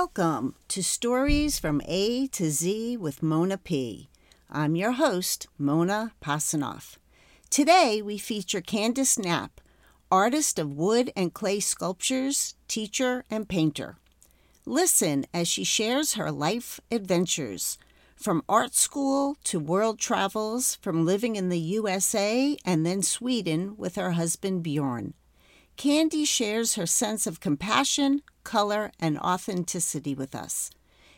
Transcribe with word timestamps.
Welcome 0.00 0.56
to 0.70 0.82
Stories 0.82 1.60
from 1.60 1.80
A 1.84 2.26
to 2.26 2.50
Z 2.50 2.96
with 2.96 3.22
Mona 3.22 3.56
P. 3.56 4.08
I'm 4.50 4.74
your 4.74 4.90
host, 4.90 5.46
Mona 5.56 6.14
Pasanoff. 6.20 6.96
Today 7.48 8.02
we 8.02 8.18
feature 8.18 8.60
Candice 8.60 9.16
Knapp, 9.16 9.60
artist 10.10 10.58
of 10.58 10.74
wood 10.74 11.12
and 11.14 11.32
clay 11.32 11.60
sculptures, 11.60 12.56
teacher, 12.66 13.24
and 13.30 13.48
painter. 13.48 13.98
Listen 14.66 15.26
as 15.32 15.46
she 15.46 15.62
shares 15.62 16.14
her 16.14 16.32
life 16.32 16.80
adventures 16.90 17.78
from 18.16 18.42
art 18.48 18.74
school 18.74 19.36
to 19.44 19.60
world 19.60 20.00
travels, 20.00 20.74
from 20.82 21.06
living 21.06 21.36
in 21.36 21.50
the 21.50 21.60
USA 21.60 22.56
and 22.64 22.84
then 22.84 23.00
Sweden 23.00 23.76
with 23.76 23.94
her 23.94 24.10
husband 24.10 24.64
Bjorn. 24.64 25.14
Candy 25.76 26.24
shares 26.24 26.74
her 26.74 26.84
sense 26.84 27.28
of 27.28 27.38
compassion, 27.38 28.22
color, 28.44 28.92
and 29.00 29.18
authenticity 29.18 30.14
with 30.14 30.34
us. 30.34 30.70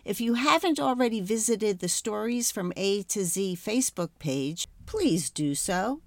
If 0.05 0.21
you 0.21 0.35
haven't 0.35 0.79
already 0.79 1.21
visited 1.21 1.81
the 1.81 1.89
Stories 1.89 2.53
from 2.53 2.73
A 2.77 3.03
to 3.03 3.25
Z 3.25 3.59
Facebook 3.61 4.11
page, 4.19 4.69
please 4.87 5.31
do 5.31 5.55
so. 5.55 6.01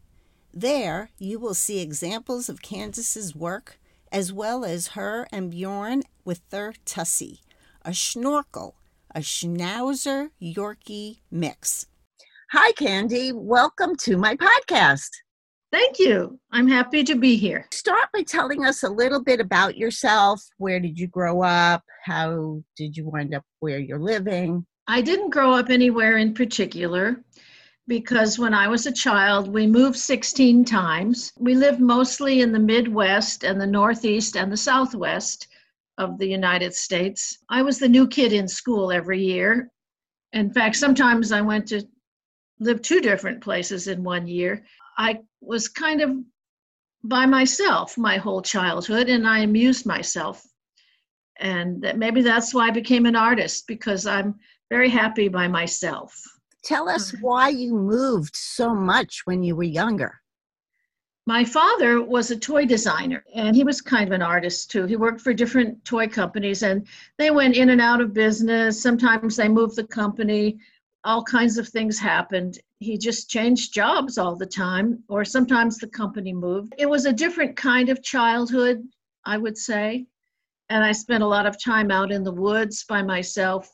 There, 0.53 1.09
you 1.19 1.37
will 1.37 1.53
see 1.53 1.79
examples 1.79 2.49
of 2.49 2.61
Candice's 2.61 3.35
work, 3.35 3.77
as 4.11 4.33
well 4.33 4.65
as 4.65 4.89
her 4.89 5.27
and 5.31 5.51
Bjorn 5.51 6.03
with 6.25 6.41
their 6.49 6.73
tussie, 6.85 7.41
a 7.83 7.91
Schnorkie, 7.91 8.73
a 9.13 9.19
Schnauzer 9.19 10.29
Yorkie 10.41 11.19
mix. 11.29 11.85
Hi, 12.51 12.71
Candy. 12.71 13.31
Welcome 13.31 13.95
to 13.97 14.17
my 14.17 14.35
podcast. 14.35 15.09
Thank 15.71 15.99
you. 15.99 16.39
I'm 16.51 16.67
happy 16.67 17.03
to 17.03 17.15
be 17.15 17.35
here. 17.35 17.67
Start 17.71 18.09
by 18.11 18.23
telling 18.23 18.65
us 18.65 18.81
a 18.81 18.89
little 18.89 19.23
bit 19.23 19.39
about 19.39 19.77
yourself. 19.77 20.43
Where 20.57 20.79
did 20.79 20.97
you 20.97 21.07
grow 21.07 21.43
up? 21.43 21.83
How 22.03 22.63
did 22.75 22.97
you 22.97 23.07
wind 23.07 23.35
up 23.35 23.43
where 23.59 23.77
you're 23.77 23.99
living? 23.99 24.65
I 24.87 25.01
didn't 25.01 25.29
grow 25.29 25.53
up 25.53 25.69
anywhere 25.69 26.17
in 26.17 26.33
particular 26.33 27.23
because 27.87 28.39
when 28.39 28.55
I 28.55 28.67
was 28.67 28.87
a 28.87 28.91
child, 28.91 29.47
we 29.47 29.67
moved 29.67 29.97
16 29.97 30.65
times. 30.65 31.31
We 31.37 31.53
lived 31.53 31.79
mostly 31.79 32.41
in 32.41 32.51
the 32.51 32.59
Midwest 32.59 33.43
and 33.43 33.61
the 33.61 33.67
Northeast 33.67 34.35
and 34.35 34.51
the 34.51 34.57
Southwest 34.57 35.47
of 35.99 36.17
the 36.17 36.27
United 36.27 36.73
States. 36.73 37.37
I 37.49 37.61
was 37.61 37.77
the 37.77 37.89
new 37.89 38.07
kid 38.07 38.33
in 38.33 38.47
school 38.47 38.91
every 38.91 39.21
year. 39.21 39.69
In 40.33 40.51
fact, 40.51 40.77
sometimes 40.77 41.31
I 41.31 41.41
went 41.41 41.67
to 41.67 41.83
live 42.59 42.81
two 42.81 43.01
different 43.01 43.41
places 43.41 43.87
in 43.87 44.03
one 44.03 44.27
year. 44.27 44.63
I 44.99 45.21
was 45.41 45.69
kind 45.69 46.01
of 46.01 46.11
by 47.03 47.25
myself 47.25 47.97
my 47.97 48.17
whole 48.17 48.41
childhood 48.41 49.07
and 49.07 49.25
I 49.25 49.39
amused 49.39 49.85
myself. 49.85 50.45
And 51.37 51.81
that 51.83 51.97
maybe 51.97 52.21
that's 52.21 52.53
why 52.53 52.67
I 52.67 52.71
became 52.71 53.05
an 53.05 53.15
artist 53.15 53.65
because 53.65 54.05
I'm 54.05 54.35
very 54.69 54.89
happy 54.89 55.29
by 55.29 55.47
myself. 55.47 56.21
Tell 56.65 56.89
us 56.89 57.13
mm-hmm. 57.13 57.25
why 57.25 57.47
you 57.47 57.73
moved 57.73 58.35
so 58.35 58.75
much 58.75 59.21
when 59.23 59.41
you 59.41 59.55
were 59.55 59.63
younger. 59.63 60.19
My 61.25 61.45
father 61.45 62.03
was 62.03 62.29
a 62.29 62.35
toy 62.35 62.65
designer 62.65 63.23
and 63.33 63.55
he 63.55 63.63
was 63.63 63.79
kind 63.79 64.05
of 64.05 64.13
an 64.13 64.21
artist 64.21 64.69
too. 64.69 64.85
He 64.85 64.97
worked 64.97 65.21
for 65.21 65.33
different 65.33 65.85
toy 65.85 66.07
companies 66.07 66.63
and 66.63 66.85
they 67.17 67.31
went 67.31 67.55
in 67.55 67.69
and 67.69 67.79
out 67.79 68.01
of 68.01 68.13
business. 68.13 68.81
Sometimes 68.81 69.37
they 69.37 69.47
moved 69.47 69.77
the 69.77 69.87
company 69.87 70.59
all 71.03 71.23
kinds 71.23 71.57
of 71.57 71.67
things 71.67 71.97
happened. 71.97 72.59
He 72.79 72.97
just 72.97 73.29
changed 73.29 73.73
jobs 73.73 74.17
all 74.17 74.37
the 74.37 74.45
time, 74.45 75.03
or 75.09 75.25
sometimes 75.25 75.77
the 75.77 75.87
company 75.87 76.33
moved. 76.33 76.73
It 76.77 76.89
was 76.89 77.05
a 77.05 77.13
different 77.13 77.57
kind 77.57 77.89
of 77.89 78.01
childhood, 78.01 78.81
I 79.25 79.37
would 79.37 79.57
say. 79.57 80.05
And 80.69 80.83
I 80.83 80.93
spent 80.93 81.23
a 81.23 81.27
lot 81.27 81.45
of 81.45 81.61
time 81.61 81.91
out 81.91 82.11
in 82.11 82.23
the 82.23 82.33
woods 82.33 82.85
by 82.87 83.01
myself. 83.01 83.69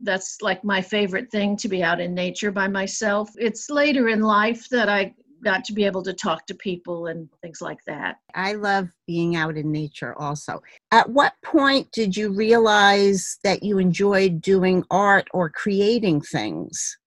That's 0.00 0.38
like 0.42 0.62
my 0.64 0.82
favorite 0.82 1.30
thing 1.30 1.56
to 1.58 1.68
be 1.68 1.82
out 1.82 2.00
in 2.00 2.14
nature 2.14 2.52
by 2.52 2.68
myself. 2.68 3.30
It's 3.36 3.70
later 3.70 4.08
in 4.08 4.20
life 4.20 4.68
that 4.70 4.88
I 4.88 5.14
got 5.42 5.64
to 5.64 5.72
be 5.72 5.84
able 5.84 6.02
to 6.02 6.12
talk 6.12 6.46
to 6.46 6.54
people 6.54 7.06
and 7.06 7.28
things 7.40 7.62
like 7.62 7.82
that. 7.86 8.16
I 8.34 8.52
love 8.52 8.90
being 9.06 9.36
out 9.36 9.56
in 9.56 9.72
nature 9.72 10.14
also. 10.18 10.62
At 10.90 11.08
what 11.08 11.32
point 11.42 11.90
did 11.92 12.16
you 12.16 12.30
realize 12.30 13.38
that 13.44 13.62
you 13.62 13.78
enjoyed 13.78 14.42
doing 14.42 14.84
art 14.90 15.28
or 15.32 15.48
creating 15.48 16.20
things? 16.20 16.98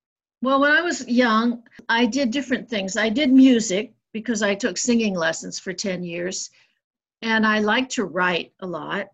Well, 0.43 0.59
when 0.59 0.71
I 0.71 0.81
was 0.81 1.07
young, 1.07 1.63
I 1.87 2.05
did 2.05 2.31
different 2.31 2.69
things. 2.69 2.97
I 2.97 3.07
did 3.07 3.31
music 3.31 3.93
because 4.11 4.43
I 4.43 4.55
took 4.55 4.77
singing 4.77 5.15
lessons 5.15 5.57
for 5.57 5.71
10 5.71 6.03
years, 6.03 6.49
and 7.21 7.47
I 7.47 7.59
liked 7.59 7.93
to 7.93 8.03
write 8.03 8.51
a 8.59 8.67
lot. 8.67 9.07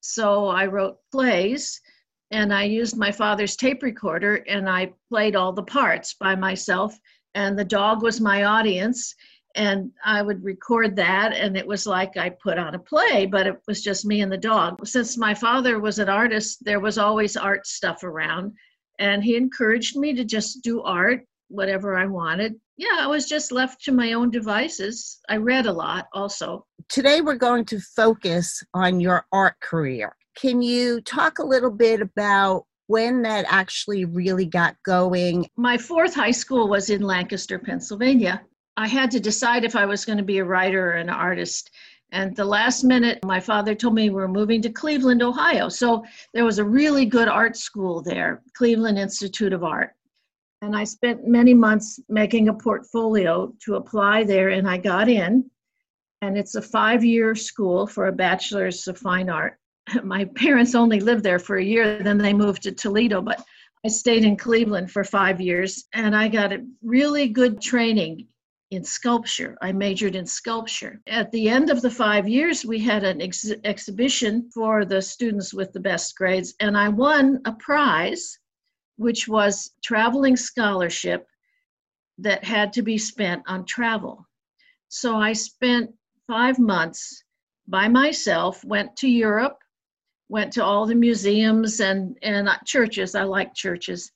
So 0.00 0.46
I 0.46 0.64
wrote 0.64 0.96
plays 1.12 1.82
and 2.30 2.54
I 2.54 2.62
used 2.62 2.96
my 2.96 3.12
father's 3.12 3.54
tape 3.54 3.82
recorder 3.82 4.36
and 4.48 4.66
I 4.66 4.94
played 5.10 5.36
all 5.36 5.52
the 5.52 5.62
parts 5.62 6.14
by 6.14 6.34
myself 6.34 6.98
and 7.34 7.58
the 7.58 7.64
dog 7.64 8.02
was 8.02 8.18
my 8.18 8.44
audience 8.44 9.14
and 9.56 9.90
I 10.04 10.22
would 10.22 10.42
record 10.42 10.96
that, 10.96 11.34
and 11.34 11.56
it 11.56 11.66
was 11.66 11.86
like 11.86 12.16
I 12.16 12.30
put 12.30 12.58
on 12.58 12.74
a 12.74 12.78
play, 12.78 13.26
but 13.26 13.46
it 13.46 13.58
was 13.66 13.82
just 13.82 14.04
me 14.04 14.20
and 14.20 14.30
the 14.30 14.36
dog. 14.36 14.86
Since 14.86 15.16
my 15.16 15.34
father 15.34 15.80
was 15.80 15.98
an 15.98 16.10
artist, 16.10 16.62
there 16.64 16.80
was 16.80 16.98
always 16.98 17.36
art 17.36 17.66
stuff 17.66 18.04
around, 18.04 18.52
and 18.98 19.22
he 19.22 19.36
encouraged 19.36 19.96
me 19.96 20.14
to 20.14 20.24
just 20.24 20.62
do 20.62 20.82
art, 20.82 21.24
whatever 21.48 21.96
I 21.96 22.06
wanted. 22.06 22.54
Yeah, 22.76 22.98
I 23.00 23.06
was 23.06 23.26
just 23.26 23.52
left 23.52 23.82
to 23.84 23.92
my 23.92 24.12
own 24.12 24.30
devices. 24.30 25.18
I 25.28 25.36
read 25.36 25.66
a 25.66 25.72
lot 25.72 26.06
also. 26.12 26.66
Today, 26.88 27.20
we're 27.20 27.36
going 27.36 27.64
to 27.66 27.80
focus 27.80 28.62
on 28.74 29.00
your 29.00 29.26
art 29.32 29.58
career. 29.60 30.14
Can 30.36 30.60
you 30.60 31.00
talk 31.00 31.38
a 31.38 31.44
little 31.44 31.70
bit 31.70 32.02
about 32.02 32.66
when 32.86 33.22
that 33.22 33.44
actually 33.48 34.04
really 34.04 34.46
got 34.46 34.76
going. 34.84 35.46
My 35.56 35.76
fourth 35.76 36.14
high 36.14 36.30
school 36.30 36.68
was 36.68 36.90
in 36.90 37.02
Lancaster, 37.02 37.58
Pennsylvania. 37.58 38.42
I 38.76 38.86
had 38.86 39.10
to 39.12 39.20
decide 39.20 39.64
if 39.64 39.74
I 39.74 39.86
was 39.86 40.04
going 40.04 40.18
to 40.18 40.24
be 40.24 40.38
a 40.38 40.44
writer 40.44 40.90
or 40.90 40.94
an 40.94 41.08
artist. 41.08 41.70
And 42.12 42.34
the 42.36 42.44
last 42.44 42.84
minute, 42.84 43.24
my 43.24 43.40
father 43.40 43.74
told 43.74 43.94
me 43.94 44.10
we 44.10 44.22
are 44.22 44.28
moving 44.28 44.62
to 44.62 44.70
Cleveland, 44.70 45.22
Ohio. 45.22 45.68
So 45.68 46.04
there 46.32 46.44
was 46.44 46.58
a 46.58 46.64
really 46.64 47.04
good 47.04 47.28
art 47.28 47.56
school 47.56 48.00
there, 48.00 48.42
Cleveland 48.54 48.98
Institute 48.98 49.52
of 49.52 49.64
Art. 49.64 49.94
And 50.62 50.76
I 50.76 50.84
spent 50.84 51.26
many 51.26 51.52
months 51.52 52.00
making 52.08 52.48
a 52.48 52.54
portfolio 52.54 53.52
to 53.64 53.74
apply 53.74 54.24
there, 54.24 54.50
and 54.50 54.68
I 54.68 54.78
got 54.78 55.08
in. 55.08 55.50
And 56.22 56.38
it's 56.38 56.54
a 56.54 56.62
five 56.62 57.04
year 57.04 57.34
school 57.34 57.86
for 57.86 58.06
a 58.06 58.12
bachelor's 58.12 58.86
of 58.88 58.96
fine 58.96 59.28
art. 59.28 59.58
my 60.02 60.24
parents 60.36 60.74
only 60.74 61.00
lived 61.00 61.22
there 61.22 61.38
for 61.38 61.56
a 61.56 61.64
year, 61.64 62.02
then 62.02 62.18
they 62.18 62.32
moved 62.32 62.62
to 62.62 62.72
Toledo, 62.72 63.20
but 63.20 63.44
I 63.84 63.88
stayed 63.88 64.24
in 64.24 64.36
Cleveland 64.36 64.90
for 64.90 65.04
five 65.04 65.40
years 65.40 65.84
and 65.92 66.16
I 66.16 66.26
got 66.28 66.52
a 66.52 66.64
really 66.82 67.28
good 67.28 67.60
training 67.60 68.26
in 68.70 68.82
sculpture. 68.82 69.56
I 69.62 69.72
majored 69.72 70.16
in 70.16 70.26
sculpture. 70.26 71.00
At 71.06 71.30
the 71.30 71.48
end 71.48 71.70
of 71.70 71.82
the 71.82 71.90
five 71.90 72.28
years, 72.28 72.64
we 72.64 72.78
had 72.78 73.04
an 73.04 73.22
ex- 73.22 73.52
exhibition 73.64 74.50
for 74.52 74.84
the 74.84 75.00
students 75.00 75.54
with 75.54 75.72
the 75.72 75.80
best 75.80 76.16
grades, 76.16 76.54
and 76.60 76.76
I 76.76 76.88
won 76.88 77.40
a 77.44 77.52
prize, 77.52 78.38
which 78.96 79.28
was 79.28 79.72
traveling 79.84 80.36
scholarship 80.36 81.26
that 82.18 82.44
had 82.44 82.72
to 82.72 82.82
be 82.82 82.98
spent 82.98 83.42
on 83.46 83.64
travel. 83.64 84.26
So 84.88 85.16
I 85.16 85.32
spent 85.32 85.94
five 86.26 86.58
months 86.58 87.22
by 87.68 87.88
myself, 87.88 88.64
went 88.64 88.96
to 88.96 89.08
Europe, 89.08 89.58
went 90.28 90.52
to 90.54 90.64
all 90.64 90.86
the 90.86 90.94
museums 90.94 91.80
and 91.80 92.16
and 92.22 92.48
churches. 92.64 93.14
I 93.14 93.22
like 93.24 93.54
churches, 93.54 94.10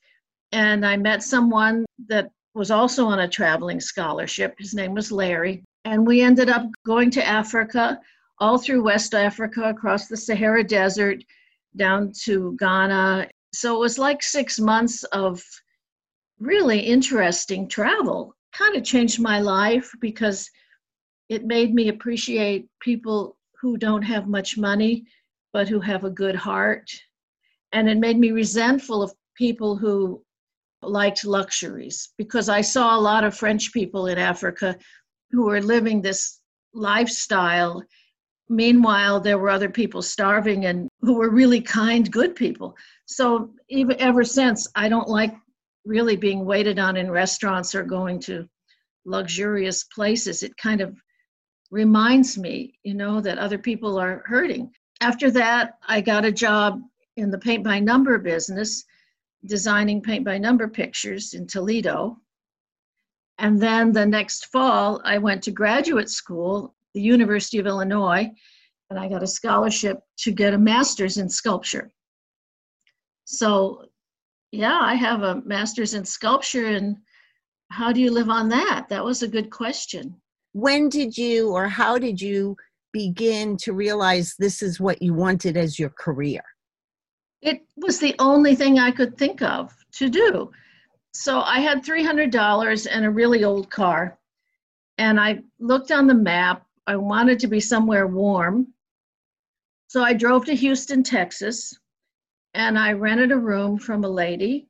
and 0.51 0.85
I 0.85 0.97
met 0.97 1.23
someone 1.23 1.85
that 2.07 2.31
was 2.53 2.71
also 2.71 3.05
on 3.05 3.19
a 3.19 3.27
traveling 3.27 3.79
scholarship. 3.79 4.55
His 4.57 4.73
name 4.73 4.93
was 4.93 5.11
Larry, 5.11 5.63
and 5.85 6.05
we 6.05 6.21
ended 6.21 6.49
up 6.49 6.65
going 6.85 7.09
to 7.11 7.25
Africa, 7.25 7.99
all 8.39 8.57
through 8.57 8.83
West 8.83 9.13
Africa, 9.13 9.63
across 9.63 10.07
the 10.07 10.17
Sahara 10.17 10.63
Desert, 10.63 11.23
down 11.75 12.11
to 12.23 12.55
Ghana. 12.59 13.29
So 13.53 13.75
it 13.75 13.79
was 13.79 13.97
like 13.97 14.21
six 14.21 14.59
months 14.59 15.03
of 15.05 15.41
really 16.39 16.79
interesting 16.79 17.67
travel. 17.67 18.35
Kind 18.53 18.75
of 18.75 18.83
changed 18.83 19.19
my 19.19 19.39
life 19.39 19.91
because 20.01 20.49
it 21.29 21.45
made 21.45 21.73
me 21.73 21.87
appreciate 21.87 22.67
people 22.81 23.37
who 23.61 23.77
don't 23.77 24.01
have 24.01 24.27
much 24.27 24.57
money 24.57 25.05
but 25.53 25.67
who 25.67 25.79
have 25.79 26.03
a 26.03 26.09
good 26.09 26.35
heart. 26.35 26.89
And 27.73 27.89
it 27.89 27.97
made 27.97 28.17
me 28.17 28.31
resentful 28.31 29.01
of 29.01 29.13
people 29.35 29.77
who 29.77 30.23
liked 30.83 31.25
luxuries 31.25 32.09
because 32.17 32.49
I 32.49 32.61
saw 32.61 32.97
a 32.97 32.99
lot 32.99 33.23
of 33.23 33.35
French 33.35 33.71
people 33.73 34.07
in 34.07 34.17
Africa 34.17 34.77
who 35.31 35.45
were 35.45 35.61
living 35.61 36.01
this 36.01 36.39
lifestyle. 36.73 37.83
Meanwhile, 38.49 39.21
there 39.21 39.37
were 39.37 39.49
other 39.49 39.69
people 39.69 40.01
starving 40.01 40.65
and 40.65 40.89
who 41.01 41.13
were 41.13 41.29
really 41.29 41.61
kind, 41.61 42.11
good 42.11 42.35
people. 42.35 42.75
So 43.05 43.53
even 43.69 43.99
ever 43.99 44.23
since, 44.23 44.67
I 44.75 44.89
don't 44.89 45.07
like 45.07 45.33
really 45.85 46.15
being 46.15 46.45
waited 46.45 46.79
on 46.79 46.97
in 46.97 47.09
restaurants 47.09 47.73
or 47.75 47.83
going 47.83 48.19
to 48.21 48.47
luxurious 49.05 49.83
places. 49.85 50.43
It 50.43 50.55
kind 50.57 50.81
of 50.81 50.97
reminds 51.71 52.37
me, 52.37 52.77
you 52.83 52.93
know, 52.93 53.21
that 53.21 53.37
other 53.37 53.57
people 53.57 53.97
are 53.97 54.23
hurting 54.25 54.71
after 55.01 55.31
that, 55.31 55.79
I 55.87 55.99
got 55.99 56.25
a 56.25 56.31
job 56.31 56.79
in 57.17 57.31
the 57.31 57.39
paint 57.39 57.63
by 57.63 57.79
number 57.79 58.17
business, 58.19 58.85
designing 59.45 60.01
paint 60.01 60.25
by 60.25 60.37
number 60.37 60.67
pictures 60.67 61.33
in 61.33 61.47
Toledo. 61.47 62.17
And 63.37 63.59
then 63.59 63.91
the 63.91 64.05
next 64.05 64.47
fall, 64.47 65.01
I 65.03 65.17
went 65.17 65.41
to 65.43 65.51
graduate 65.51 66.09
school, 66.09 66.75
the 66.93 67.01
University 67.01 67.57
of 67.57 67.65
Illinois, 67.65 68.29
and 68.89 68.99
I 68.99 69.07
got 69.07 69.23
a 69.23 69.27
scholarship 69.27 69.99
to 70.17 70.31
get 70.31 70.53
a 70.53 70.57
master's 70.57 71.17
in 71.17 71.29
sculpture. 71.29 71.91
So, 73.25 73.85
yeah, 74.51 74.79
I 74.79 74.95
have 74.95 75.23
a 75.23 75.41
master's 75.45 75.93
in 75.93 76.05
sculpture, 76.05 76.67
and 76.67 76.97
how 77.71 77.91
do 77.91 78.01
you 78.01 78.11
live 78.11 78.29
on 78.29 78.49
that? 78.49 78.87
That 78.89 79.03
was 79.03 79.23
a 79.23 79.27
good 79.27 79.49
question. 79.49 80.15
When 80.53 80.89
did 80.89 81.17
you 81.17 81.51
or 81.51 81.67
how 81.67 81.97
did 81.97 82.21
you 82.21 82.57
begin 82.91 83.55
to 83.57 83.71
realize 83.71 84.35
this 84.37 84.61
is 84.61 84.81
what 84.81 85.01
you 85.01 85.13
wanted 85.13 85.55
as 85.55 85.79
your 85.79 85.91
career? 85.91 86.41
It 87.41 87.65
was 87.75 87.99
the 87.99 88.15
only 88.19 88.55
thing 88.55 88.79
I 88.79 88.91
could 88.91 89.17
think 89.17 89.41
of 89.41 89.75
to 89.93 90.09
do. 90.09 90.51
So 91.13 91.41
I 91.41 91.59
had 91.59 91.83
$300 91.83 92.87
and 92.89 93.05
a 93.05 93.09
really 93.09 93.43
old 93.43 93.69
car. 93.69 94.17
And 94.97 95.19
I 95.19 95.39
looked 95.59 95.91
on 95.91 96.07
the 96.07 96.13
map. 96.13 96.65
I 96.87 96.95
wanted 96.95 97.39
to 97.39 97.47
be 97.47 97.59
somewhere 97.59 98.07
warm. 98.07 98.67
So 99.87 100.03
I 100.03 100.13
drove 100.13 100.45
to 100.45 100.55
Houston, 100.55 101.03
Texas, 101.03 101.77
and 102.53 102.77
I 102.77 102.93
rented 102.93 103.31
a 103.31 103.37
room 103.37 103.77
from 103.77 104.03
a 104.03 104.09
lady. 104.09 104.67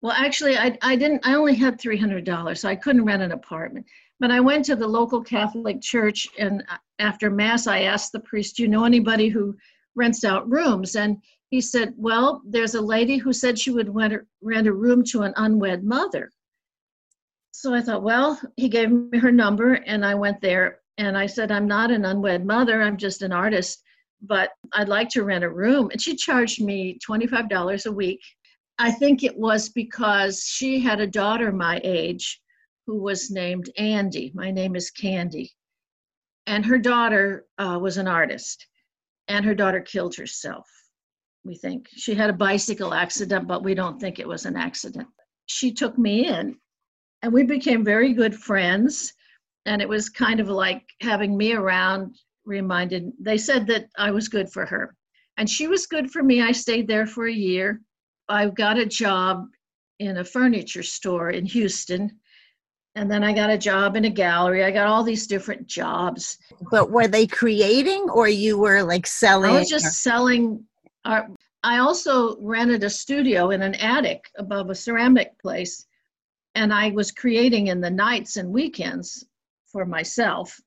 Well, 0.00 0.12
actually, 0.12 0.56
I, 0.56 0.76
I 0.82 0.96
didn't, 0.96 1.26
I 1.26 1.34
only 1.34 1.54
had 1.54 1.80
$300, 1.80 2.58
so 2.58 2.68
I 2.68 2.76
couldn't 2.76 3.04
rent 3.04 3.22
an 3.22 3.32
apartment. 3.32 3.86
But 4.20 4.30
I 4.30 4.40
went 4.40 4.64
to 4.66 4.76
the 4.76 4.86
local 4.86 5.22
Catholic 5.22 5.80
church, 5.80 6.28
and 6.38 6.62
after 6.98 7.30
Mass, 7.30 7.66
I 7.66 7.82
asked 7.82 8.12
the 8.12 8.20
priest, 8.20 8.56
Do 8.56 8.62
you 8.62 8.68
know 8.68 8.84
anybody 8.84 9.28
who 9.28 9.56
rents 9.96 10.24
out 10.24 10.48
rooms? 10.48 10.94
And 10.94 11.20
he 11.52 11.60
said, 11.60 11.92
Well, 11.98 12.40
there's 12.46 12.74
a 12.74 12.80
lady 12.80 13.18
who 13.18 13.34
said 13.34 13.58
she 13.58 13.70
would 13.70 13.94
rent 13.94 14.66
a, 14.66 14.72
room 14.72 15.04
to 15.04 15.20
an 15.20 15.34
unwed 15.36 15.84
mother. 15.84 16.32
So 17.50 17.74
I 17.74 17.82
thought, 17.82 18.02
Well, 18.02 18.40
he 18.56 18.70
gave 18.70 18.90
me 18.90 19.18
her 19.18 19.30
number, 19.30 19.74
and 19.74 20.04
I 20.04 20.14
went 20.14 20.40
there 20.40 20.80
and 20.96 21.16
I 21.16 21.26
said, 21.26 21.52
I'm 21.52 21.68
not 21.68 21.90
an 21.90 22.06
unwed 22.06 22.46
mother, 22.46 22.80
I'm 22.80 22.96
just 22.96 23.20
an 23.20 23.32
artist, 23.32 23.82
but 24.22 24.52
I'd 24.72 24.88
like 24.88 25.10
to 25.10 25.24
rent 25.24 25.44
a 25.44 25.50
room. 25.50 25.90
And 25.92 26.00
she 26.00 26.16
charged 26.16 26.62
me 26.62 26.98
$25 27.06 27.84
a 27.84 27.92
week. 27.92 28.20
I 28.78 28.90
think 28.90 29.22
it 29.22 29.36
was 29.36 29.68
because 29.68 30.42
she 30.46 30.80
had 30.80 31.00
a 31.00 31.06
daughter 31.06 31.52
my 31.52 31.82
age 31.84 32.40
who 32.86 33.02
was 33.02 33.30
named 33.30 33.68
Andy. 33.76 34.32
My 34.34 34.50
name 34.50 34.74
is 34.74 34.90
Candy. 34.90 35.52
And 36.46 36.64
her 36.64 36.78
daughter 36.78 37.44
uh, 37.58 37.78
was 37.80 37.98
an 37.98 38.08
artist, 38.08 38.66
and 39.28 39.44
her 39.44 39.54
daughter 39.54 39.80
killed 39.80 40.16
herself 40.16 40.66
we 41.44 41.56
think. 41.56 41.88
She 41.94 42.14
had 42.14 42.30
a 42.30 42.34
bicycle 42.34 42.94
accident, 42.94 43.48
but 43.48 43.64
we 43.64 43.74
don't 43.74 44.00
think 44.00 44.18
it 44.18 44.28
was 44.28 44.46
an 44.46 44.56
accident. 44.56 45.08
She 45.46 45.72
took 45.72 45.98
me 45.98 46.28
in, 46.28 46.56
and 47.22 47.32
we 47.32 47.42
became 47.42 47.84
very 47.84 48.12
good 48.12 48.34
friends. 48.34 49.12
And 49.66 49.80
it 49.80 49.88
was 49.88 50.08
kind 50.08 50.40
of 50.40 50.48
like 50.48 50.82
having 51.00 51.36
me 51.36 51.52
around 51.52 52.16
reminded, 52.44 53.12
they 53.20 53.38
said 53.38 53.66
that 53.68 53.86
I 53.96 54.10
was 54.10 54.28
good 54.28 54.50
for 54.50 54.66
her. 54.66 54.96
And 55.36 55.48
she 55.48 55.68
was 55.68 55.86
good 55.86 56.10
for 56.10 56.22
me. 56.22 56.42
I 56.42 56.52
stayed 56.52 56.88
there 56.88 57.06
for 57.06 57.26
a 57.26 57.32
year. 57.32 57.80
I 58.28 58.48
got 58.48 58.78
a 58.78 58.86
job 58.86 59.46
in 60.00 60.18
a 60.18 60.24
furniture 60.24 60.82
store 60.82 61.30
in 61.30 61.46
Houston. 61.46 62.18
And 62.94 63.10
then 63.10 63.24
I 63.24 63.32
got 63.32 63.50
a 63.50 63.56
job 63.56 63.96
in 63.96 64.04
a 64.04 64.10
gallery. 64.10 64.64
I 64.64 64.70
got 64.70 64.88
all 64.88 65.02
these 65.02 65.26
different 65.26 65.66
jobs. 65.66 66.36
But 66.70 66.90
were 66.90 67.08
they 67.08 67.26
creating 67.26 68.08
or 68.10 68.28
you 68.28 68.58
were 68.58 68.82
like 68.82 69.06
selling? 69.06 69.50
I 69.50 69.60
was 69.60 69.68
just 69.68 70.02
selling 70.02 70.64
our, 71.04 71.28
I 71.62 71.78
also 71.78 72.36
rented 72.40 72.84
a 72.84 72.90
studio 72.90 73.50
in 73.50 73.62
an 73.62 73.74
attic 73.76 74.30
above 74.36 74.70
a 74.70 74.74
ceramic 74.74 75.38
place, 75.38 75.86
and 76.54 76.72
I 76.72 76.90
was 76.90 77.12
creating 77.12 77.68
in 77.68 77.80
the 77.80 77.90
nights 77.90 78.36
and 78.36 78.52
weekends 78.52 79.24
for 79.66 79.86
myself. 79.86 80.60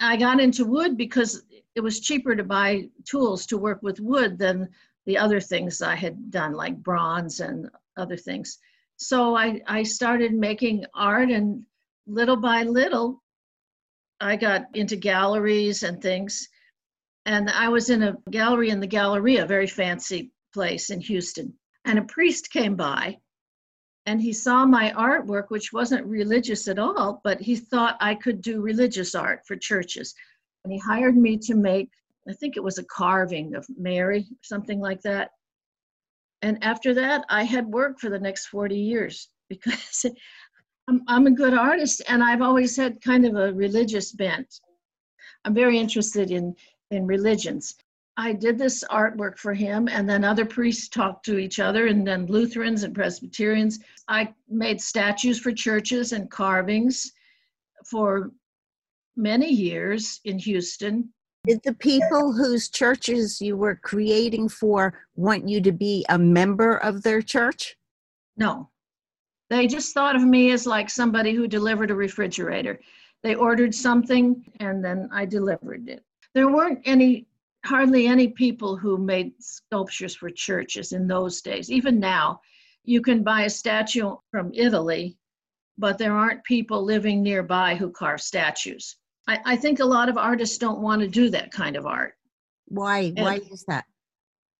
I 0.00 0.16
got 0.16 0.40
into 0.40 0.64
wood 0.64 0.96
because 0.96 1.44
it 1.74 1.80
was 1.80 2.00
cheaper 2.00 2.34
to 2.34 2.44
buy 2.44 2.88
tools 3.04 3.46
to 3.46 3.58
work 3.58 3.82
with 3.82 4.00
wood 4.00 4.38
than 4.38 4.68
the 5.06 5.18
other 5.18 5.40
things 5.40 5.82
I 5.82 5.94
had 5.94 6.30
done, 6.30 6.52
like 6.52 6.76
bronze 6.82 7.40
and 7.40 7.70
other 7.96 8.16
things. 8.16 8.58
So 8.96 9.36
I, 9.36 9.60
I 9.66 9.82
started 9.82 10.32
making 10.32 10.84
art, 10.94 11.30
and 11.30 11.64
little 12.06 12.36
by 12.36 12.62
little, 12.62 13.22
I 14.20 14.36
got 14.36 14.66
into 14.74 14.96
galleries 14.96 15.82
and 15.82 16.00
things 16.00 16.48
and 17.26 17.50
I 17.50 17.68
was 17.68 17.90
in 17.90 18.02
a 18.02 18.16
gallery 18.30 18.70
in 18.70 18.80
the 18.80 18.86
Galleria, 18.86 19.44
a 19.44 19.46
very 19.46 19.66
fancy 19.66 20.30
place 20.52 20.90
in 20.90 21.00
Houston. 21.00 21.54
And 21.84 21.98
a 21.98 22.02
priest 22.02 22.50
came 22.50 22.76
by 22.76 23.18
and 24.06 24.20
he 24.20 24.32
saw 24.32 24.66
my 24.66 24.92
artwork, 24.92 25.46
which 25.48 25.72
wasn't 25.72 26.06
religious 26.06 26.68
at 26.68 26.78
all, 26.78 27.20
but 27.24 27.40
he 27.40 27.56
thought 27.56 27.96
I 28.00 28.14
could 28.14 28.42
do 28.42 28.60
religious 28.60 29.14
art 29.14 29.40
for 29.46 29.56
churches. 29.56 30.14
And 30.64 30.72
he 30.72 30.78
hired 30.78 31.16
me 31.16 31.38
to 31.38 31.54
make, 31.54 31.90
I 32.28 32.34
think 32.34 32.56
it 32.56 32.62
was 32.62 32.78
a 32.78 32.84
carving 32.84 33.54
of 33.54 33.66
Mary, 33.76 34.26
something 34.42 34.80
like 34.80 35.00
that. 35.02 35.30
And 36.42 36.62
after 36.62 36.92
that, 36.94 37.24
I 37.30 37.44
had 37.44 37.66
work 37.66 37.98
for 37.98 38.10
the 38.10 38.18
next 38.18 38.46
40 38.46 38.76
years 38.76 39.28
because 39.48 40.04
I'm, 40.88 41.02
I'm 41.08 41.26
a 41.26 41.30
good 41.30 41.54
artist 41.54 42.02
and 42.08 42.22
I've 42.22 42.42
always 42.42 42.76
had 42.76 43.00
kind 43.00 43.24
of 43.24 43.36
a 43.36 43.54
religious 43.54 44.12
bent. 44.12 44.60
I'm 45.46 45.54
very 45.54 45.78
interested 45.78 46.30
in 46.30 46.54
in 46.94 47.06
religions. 47.06 47.74
I 48.16 48.32
did 48.32 48.58
this 48.58 48.84
artwork 48.90 49.38
for 49.38 49.54
him, 49.54 49.88
and 49.88 50.08
then 50.08 50.24
other 50.24 50.44
priests 50.44 50.88
talked 50.88 51.24
to 51.26 51.38
each 51.38 51.58
other, 51.58 51.88
and 51.88 52.06
then 52.06 52.26
Lutherans 52.26 52.84
and 52.84 52.94
Presbyterians. 52.94 53.80
I 54.06 54.32
made 54.48 54.80
statues 54.80 55.40
for 55.40 55.52
churches 55.52 56.12
and 56.12 56.30
carvings 56.30 57.12
for 57.84 58.30
many 59.16 59.50
years 59.50 60.20
in 60.24 60.38
Houston. 60.38 61.12
Did 61.44 61.60
the 61.64 61.74
people 61.74 62.32
whose 62.32 62.68
churches 62.68 63.40
you 63.40 63.56
were 63.56 63.76
creating 63.76 64.48
for 64.48 64.94
want 65.16 65.48
you 65.48 65.60
to 65.62 65.72
be 65.72 66.06
a 66.08 66.18
member 66.18 66.76
of 66.76 67.02
their 67.02 67.20
church? 67.20 67.76
No. 68.36 68.70
They 69.50 69.66
just 69.66 69.92
thought 69.92 70.16
of 70.16 70.22
me 70.22 70.52
as 70.52 70.66
like 70.66 70.88
somebody 70.88 71.34
who 71.34 71.46
delivered 71.46 71.90
a 71.90 71.94
refrigerator. 71.94 72.80
They 73.22 73.34
ordered 73.34 73.74
something 73.74 74.44
and 74.60 74.82
then 74.82 75.08
I 75.12 75.26
delivered 75.26 75.88
it 75.88 76.02
there 76.34 76.48
weren't 76.48 76.80
any 76.84 77.26
hardly 77.64 78.06
any 78.06 78.28
people 78.28 78.76
who 78.76 78.98
made 78.98 79.32
sculptures 79.42 80.14
for 80.14 80.28
churches 80.30 80.92
in 80.92 81.06
those 81.06 81.40
days. 81.40 81.70
Even 81.70 81.98
now, 81.98 82.40
you 82.84 83.00
can 83.00 83.22
buy 83.22 83.42
a 83.42 83.50
statue 83.50 84.14
from 84.30 84.52
Italy, 84.52 85.16
but 85.78 85.96
there 85.96 86.12
aren't 86.12 86.44
people 86.44 86.84
living 86.84 87.22
nearby 87.22 87.74
who 87.74 87.90
carve 87.90 88.20
statues. 88.20 88.96
I, 89.26 89.40
I 89.46 89.56
think 89.56 89.80
a 89.80 89.84
lot 89.84 90.10
of 90.10 90.18
artists 90.18 90.58
don't 90.58 90.82
want 90.82 91.00
to 91.00 91.08
do 91.08 91.30
that 91.30 91.50
kind 91.50 91.76
of 91.76 91.86
art. 91.86 92.14
Why? 92.66 93.12
And 93.16 93.20
Why 93.20 93.40
is 93.50 93.64
that? 93.68 93.86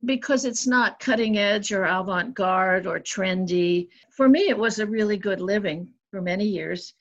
Because 0.07 0.45
it's 0.45 0.67
not 0.67 1.01
cutting 1.01 1.37
edge 1.37 1.73
or 1.73 1.85
avant 1.85 2.35
garde 2.35 2.87
or 2.87 2.99
trendy. 2.99 3.89
For 4.17 4.29
me, 4.29 4.49
it 4.49 4.57
was 4.57 4.79
a 4.79 4.87
really 4.87 5.19
good 5.19 5.41
living 5.41 5.89
for 6.11 6.23
many 6.23 6.47
years. 6.47 6.95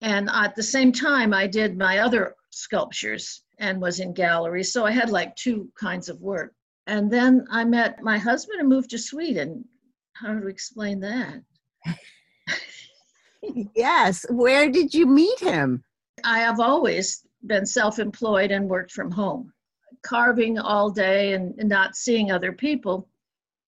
And 0.00 0.28
at 0.32 0.56
the 0.56 0.62
same 0.62 0.92
time, 0.92 1.34
I 1.34 1.46
did 1.46 1.76
my 1.76 1.98
other 1.98 2.34
sculptures 2.50 3.42
and 3.62 3.80
was 3.80 4.00
in 4.00 4.12
galleries. 4.12 4.72
So 4.72 4.84
I 4.84 4.90
had 4.90 5.08
like 5.08 5.34
two 5.36 5.70
kinds 5.78 6.08
of 6.08 6.20
work. 6.20 6.52
And 6.88 7.10
then 7.10 7.46
I 7.48 7.64
met 7.64 8.02
my 8.02 8.18
husband 8.18 8.58
and 8.58 8.68
moved 8.68 8.90
to 8.90 8.98
Sweden. 8.98 9.64
How 10.14 10.34
to 10.34 10.48
explain 10.48 10.98
that? 11.00 11.40
yes. 13.76 14.26
Where 14.28 14.68
did 14.68 14.92
you 14.92 15.06
meet 15.06 15.38
him? 15.38 15.84
I 16.24 16.40
have 16.40 16.58
always 16.58 17.24
been 17.46 17.64
self 17.64 18.00
employed 18.00 18.50
and 18.50 18.68
worked 18.68 18.90
from 18.90 19.12
home. 19.12 19.52
Carving 20.02 20.58
all 20.58 20.90
day 20.90 21.34
and 21.34 21.54
not 21.56 21.94
seeing 21.94 22.32
other 22.32 22.52
people 22.52 23.08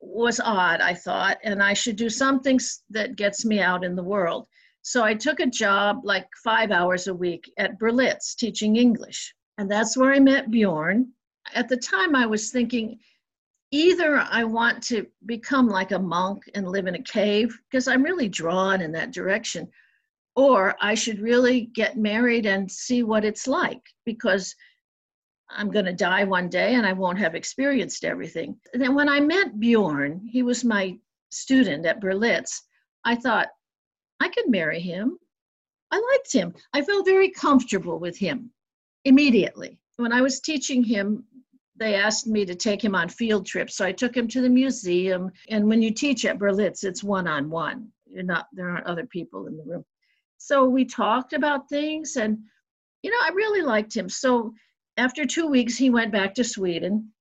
was 0.00 0.40
odd, 0.40 0.80
I 0.80 0.92
thought, 0.92 1.38
and 1.44 1.62
I 1.62 1.72
should 1.72 1.96
do 1.96 2.10
something 2.10 2.58
that 2.90 3.14
gets 3.14 3.44
me 3.44 3.60
out 3.60 3.84
in 3.84 3.94
the 3.94 4.02
world. 4.02 4.48
So 4.82 5.04
I 5.04 5.14
took 5.14 5.38
a 5.38 5.46
job 5.46 6.00
like 6.02 6.26
five 6.42 6.72
hours 6.72 7.06
a 7.06 7.14
week 7.14 7.48
at 7.58 7.78
Berlitz 7.78 8.34
teaching 8.34 8.74
English. 8.74 9.32
And 9.58 9.70
that's 9.70 9.96
where 9.96 10.12
I 10.12 10.18
met 10.18 10.50
Bjorn. 10.50 11.12
At 11.54 11.68
the 11.68 11.76
time, 11.76 12.16
I 12.16 12.26
was 12.26 12.50
thinking 12.50 12.98
either 13.70 14.18
I 14.18 14.44
want 14.44 14.82
to 14.84 15.06
become 15.26 15.68
like 15.68 15.92
a 15.92 15.98
monk 15.98 16.44
and 16.54 16.68
live 16.68 16.86
in 16.86 16.94
a 16.94 17.02
cave, 17.02 17.56
because 17.70 17.88
I'm 17.88 18.02
really 18.02 18.28
drawn 18.28 18.80
in 18.80 18.92
that 18.92 19.12
direction, 19.12 19.68
or 20.36 20.76
I 20.80 20.94
should 20.94 21.20
really 21.20 21.62
get 21.74 21.96
married 21.96 22.46
and 22.46 22.70
see 22.70 23.02
what 23.02 23.24
it's 23.24 23.46
like, 23.46 23.82
because 24.04 24.54
I'm 25.50 25.70
going 25.70 25.84
to 25.84 25.92
die 25.92 26.24
one 26.24 26.48
day 26.48 26.74
and 26.74 26.86
I 26.86 26.92
won't 26.92 27.18
have 27.18 27.34
experienced 27.34 28.04
everything. 28.04 28.56
And 28.72 28.82
then 28.82 28.94
when 28.94 29.08
I 29.08 29.20
met 29.20 29.60
Bjorn, 29.60 30.26
he 30.30 30.42
was 30.42 30.64
my 30.64 30.98
student 31.30 31.84
at 31.86 32.00
Berlitz, 32.00 32.60
I 33.04 33.14
thought, 33.16 33.48
I 34.20 34.28
could 34.28 34.48
marry 34.48 34.80
him. 34.80 35.18
I 35.90 36.00
liked 36.12 36.32
him. 36.32 36.54
I 36.72 36.82
felt 36.82 37.04
very 37.04 37.30
comfortable 37.30 37.98
with 37.98 38.16
him 38.16 38.50
immediately. 39.04 39.78
When 39.96 40.12
I 40.12 40.22
was 40.22 40.40
teaching 40.40 40.82
him 40.82 41.24
they 41.76 41.94
asked 41.94 42.26
me 42.26 42.44
to 42.44 42.54
take 42.54 42.82
him 42.82 42.94
on 42.94 43.08
field 43.08 43.46
trips. 43.46 43.76
So 43.76 43.84
I 43.84 43.92
took 43.92 44.16
him 44.16 44.28
to 44.28 44.40
the 44.40 44.48
museum. 44.48 45.30
And 45.48 45.66
when 45.66 45.82
you 45.82 45.90
teach 45.90 46.24
at 46.24 46.38
Berlitz, 46.38 46.84
it's 46.84 47.02
one 47.02 47.26
on 47.26 47.50
one. 47.50 47.88
You're 48.06 48.22
not 48.22 48.46
there 48.52 48.70
aren't 48.70 48.86
other 48.86 49.06
people 49.06 49.46
in 49.46 49.56
the 49.56 49.64
room. 49.64 49.84
So 50.38 50.68
we 50.68 50.84
talked 50.84 51.32
about 51.32 51.68
things 51.68 52.16
and 52.16 52.38
you 53.02 53.10
know, 53.10 53.18
I 53.20 53.30
really 53.30 53.60
liked 53.60 53.94
him. 53.94 54.08
So 54.08 54.54
after 54.96 55.26
two 55.26 55.46
weeks, 55.46 55.76
he 55.76 55.90
went 55.90 56.12
back 56.12 56.34
to 56.34 56.44
Sweden 56.44 57.12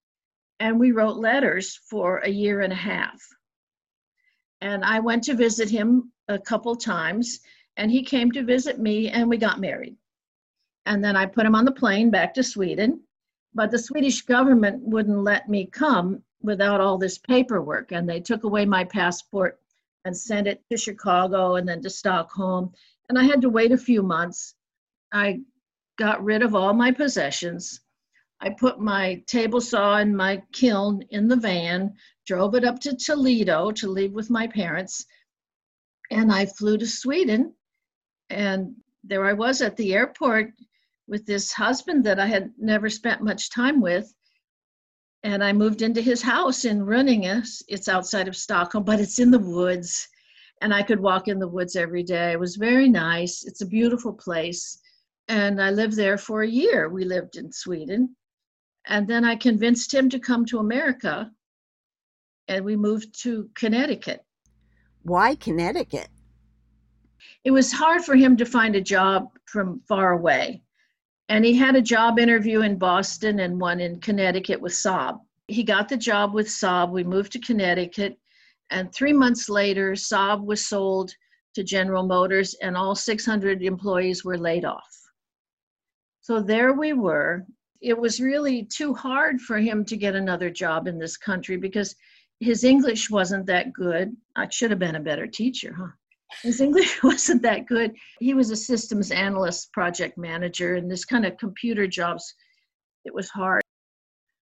and 0.60 0.80
we 0.80 0.92
wrote 0.92 1.18
letters 1.18 1.80
for 1.90 2.20
a 2.20 2.30
year 2.30 2.62
and 2.62 2.72
a 2.72 2.78
half. 2.78 3.20
And 4.62 4.86
I 4.86 5.00
went 5.00 5.24
to 5.26 5.34
visit 5.34 5.70
him 5.70 6.12
a 6.30 6.40
couple 6.40 6.76
times 6.76 7.40
and 7.76 7.92
he 7.92 8.04
came 8.04 8.32
to 8.32 8.44
visit 8.44 8.80
me 8.80 9.10
and 9.10 9.28
we 9.28 9.38
got 9.38 9.60
married. 9.60 9.98
And 10.86 11.04
then 11.04 11.16
I 11.16 11.26
put 11.26 11.46
him 11.46 11.56
on 11.56 11.66
the 11.66 11.72
plane 11.72 12.10
back 12.10 12.34
to 12.34 12.44
Sweden. 12.44 13.02
But 13.54 13.72
the 13.72 13.80
Swedish 13.80 14.22
government 14.24 14.82
wouldn't 14.84 15.24
let 15.24 15.48
me 15.48 15.66
come 15.66 16.24
without 16.42 16.82
all 16.82 16.98
this 16.98 17.18
paperwork. 17.18 17.92
And 17.92 18.10
they 18.10 18.20
took 18.20 18.44
away 18.44 18.66
my 18.66 18.84
passport 18.84 19.60
and 20.06 20.16
sent 20.16 20.48
it 20.48 20.62
to 20.70 20.78
Chicago 20.78 21.56
and 21.56 21.68
then 21.68 21.82
to 21.84 21.90
Stockholm. 21.90 22.74
And 23.10 23.18
I 23.18 23.24
had 23.24 23.42
to 23.42 23.50
wait 23.50 23.72
a 23.72 23.78
few 23.78 24.04
months. 24.04 24.56
I 25.12 25.42
got 25.98 26.24
rid 26.24 26.42
of 26.42 26.56
all 26.56 26.74
my 26.74 26.92
possessions. 26.92 27.82
I 28.42 28.50
put 28.50 28.80
my 28.80 29.24
table 29.28 29.62
saw 29.62 29.98
and 29.98 30.18
my 30.18 30.44
kiln 30.52 31.02
in 31.12 31.30
the 31.30 31.36
van, 31.38 31.94
drove 32.26 32.56
it 32.56 32.66
up 32.66 32.80
to 32.82 32.96
Toledo 32.96 33.72
to 33.72 33.88
leave 33.88 34.12
with 34.12 34.30
my 34.30 34.48
parents, 34.48 35.06
and 36.12 36.30
I 36.32 36.46
flew 36.46 36.78
to 36.78 36.86
Sweden. 36.86 37.54
And 38.30 38.76
there 39.04 39.26
I 39.26 39.34
was 39.34 39.62
at 39.62 39.78
the 39.78 39.94
airport 39.94 40.52
with 41.08 41.26
this 41.26 41.52
husband 41.52 42.04
that 42.06 42.20
I 42.20 42.26
had 42.26 42.52
never 42.58 42.90
spent 42.90 43.22
much 43.22 43.50
time 43.50 43.82
with. 43.82 44.14
And 45.24 45.44
I 45.44 45.54
moved 45.54 45.82
into 45.82 46.02
his 46.02 46.22
house 46.22 46.66
in 46.66 46.82
Rönninge. 46.82 47.62
It's 47.68 47.88
outside 47.88 48.28
of 48.28 48.36
Stockholm, 48.36 48.84
but 48.84 49.00
it's 49.00 49.20
in 49.20 49.32
the 49.32 49.40
woods. 49.40 50.08
And 50.62 50.74
I 50.74 50.82
could 50.82 51.00
walk 51.00 51.28
in 51.28 51.40
the 51.40 51.48
woods 51.48 51.76
every 51.76 52.04
day. 52.04 52.32
It 52.32 52.40
was 52.40 52.56
very 52.56 52.90
nice. 52.90 53.44
It's 53.46 53.62
a 53.62 53.66
beautiful 53.66 54.14
place. 54.14 54.80
And 55.30 55.62
I 55.62 55.72
lived 55.72 55.96
there 55.96 56.18
for 56.18 56.44
a 56.44 56.48
year. 56.50 56.90
We 56.90 57.06
lived 57.06 57.38
in 57.38 57.52
Sweden. 57.52 58.16
And 58.86 59.08
then 59.08 59.24
I 59.24 59.36
convinced 59.36 59.94
him 59.94 60.10
to 60.10 60.20
come 60.20 60.46
to 60.48 60.60
America. 60.60 61.32
And 62.50 62.66
we 62.66 62.76
moved 62.76 63.22
to 63.24 63.50
Connecticut. 63.56 64.26
Why 65.04 65.36
Connecticut? 65.36 66.10
It 67.46 67.52
was 67.52 67.72
hard 67.72 68.04
for 68.04 68.16
him 68.16 68.36
to 68.38 68.46
find 68.46 68.76
a 68.76 68.82
job 68.82 69.30
from 69.46 69.82
far 69.88 70.12
away 70.12 70.64
and 71.30 71.46
he 71.46 71.54
had 71.54 71.76
a 71.76 71.82
job 71.82 72.20
interview 72.20 72.62
in 72.62 72.78
Boston 72.78 73.40
and 73.40 73.60
one 73.60 73.80
in 73.80 74.00
Connecticut 74.02 74.60
with 74.60 74.74
Saab. 74.74 75.20
He 75.48 75.64
got 75.64 75.90
the 75.90 75.98
job 75.98 76.34
with 76.34 76.48
Saab. 76.48 76.92
We 76.92 77.04
moved 77.04 77.32
to 77.34 77.40
Connecticut, 77.40 78.18
and 78.70 78.94
three 78.94 79.14
months 79.14 79.50
later, 79.50 79.94
Saab 79.94 80.46
was 80.46 80.66
sold 80.66 81.14
to 81.56 81.64
General 81.64 82.06
Motors, 82.06 82.56
and 82.62 82.76
all 82.76 82.96
600 82.96 83.62
employees 83.62 84.26
were 84.26 84.38
laid 84.38 84.66
off. 84.66 85.04
So 86.22 86.42
there 86.42 86.74
we 86.74 86.94
were. 86.94 87.46
It 87.82 87.98
was 87.98 88.22
really 88.22 88.64
too 88.64 88.94
hard 88.94 89.42
for 89.42 89.58
him 89.58 89.84
to 89.86 89.98
get 89.98 90.16
another 90.16 90.50
job 90.50 90.88
in 90.88 90.98
this 90.98 91.18
country 91.18 91.58
because 91.58 91.96
his 92.40 92.64
English 92.64 93.10
wasn't 93.10 93.46
that 93.48 93.74
good. 93.74 94.16
I 94.36 94.48
should 94.50 94.72
have 94.72 94.80
been 94.80 94.96
a 94.96 95.02
better 95.02 95.28
teacher, 95.28 95.76
huh? 95.78 95.92
His 96.42 96.62
English 96.62 97.02
wasn't 97.04 97.42
that 97.44 97.68
good. 97.68 97.96
He 98.20 98.34
was 98.34 98.50
a 98.50 98.56
systems 98.56 99.12
analyst, 99.12 99.72
project 99.72 100.18
manager, 100.18 100.76
and 100.76 100.90
this 100.90 101.06
kind 101.06 101.26
of 101.26 101.38
computer 101.38 101.88
jobs, 101.88 102.36
it 103.06 103.14
was 103.14 103.30
hard. 103.30 103.62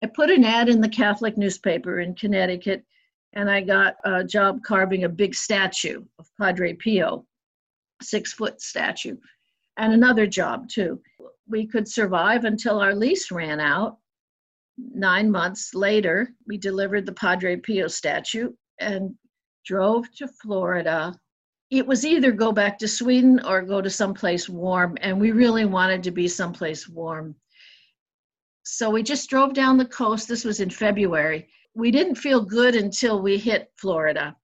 I 0.02 0.06
put 0.06 0.30
an 0.30 0.44
ad 0.44 0.68
in 0.68 0.80
the 0.80 0.88
Catholic 0.88 1.36
newspaper 1.36 2.00
in 2.00 2.14
Connecticut, 2.14 2.84
and 3.32 3.50
I 3.50 3.60
got 3.60 3.96
a 4.04 4.24
job 4.24 4.62
carving 4.62 5.04
a 5.04 5.08
big 5.08 5.34
statue 5.34 6.04
of 6.18 6.26
Padre 6.40 6.74
Pio, 6.74 7.26
six 8.00 8.32
foot 8.32 8.60
statue, 8.60 9.16
and 9.76 9.92
another 9.92 10.26
job 10.26 10.68
too. 10.68 11.00
We 11.48 11.66
could 11.66 11.88
survive 11.88 12.44
until 12.44 12.80
our 12.80 12.94
lease 12.94 13.30
ran 13.30 13.60
out. 13.60 13.98
Nine 14.76 15.30
months 15.30 15.74
later, 15.74 16.30
we 16.46 16.58
delivered 16.58 17.06
the 17.06 17.12
Padre 17.12 17.56
Pio 17.56 17.88
statue 17.88 18.52
and 18.78 19.14
drove 19.64 20.10
to 20.16 20.28
Florida 20.28 21.12
it 21.70 21.86
was 21.86 22.04
either 22.04 22.32
go 22.32 22.52
back 22.52 22.78
to 22.78 22.88
Sweden 22.88 23.40
or 23.44 23.62
go 23.62 23.80
to 23.80 23.90
someplace 23.90 24.48
warm, 24.48 24.96
and 25.00 25.20
we 25.20 25.32
really 25.32 25.66
wanted 25.66 26.02
to 26.04 26.10
be 26.10 26.28
someplace 26.28 26.88
warm. 26.88 27.34
So 28.62 28.90
we 28.90 29.02
just 29.02 29.30
drove 29.30 29.54
down 29.54 29.78
the 29.78 29.86
coast. 29.86 30.28
This 30.28 30.44
was 30.44 30.60
in 30.60 30.70
February. 30.70 31.48
We 31.74 31.90
didn't 31.90 32.16
feel 32.16 32.44
good 32.44 32.74
until 32.74 33.22
we 33.22 33.38
hit 33.38 33.70
Florida 33.76 34.36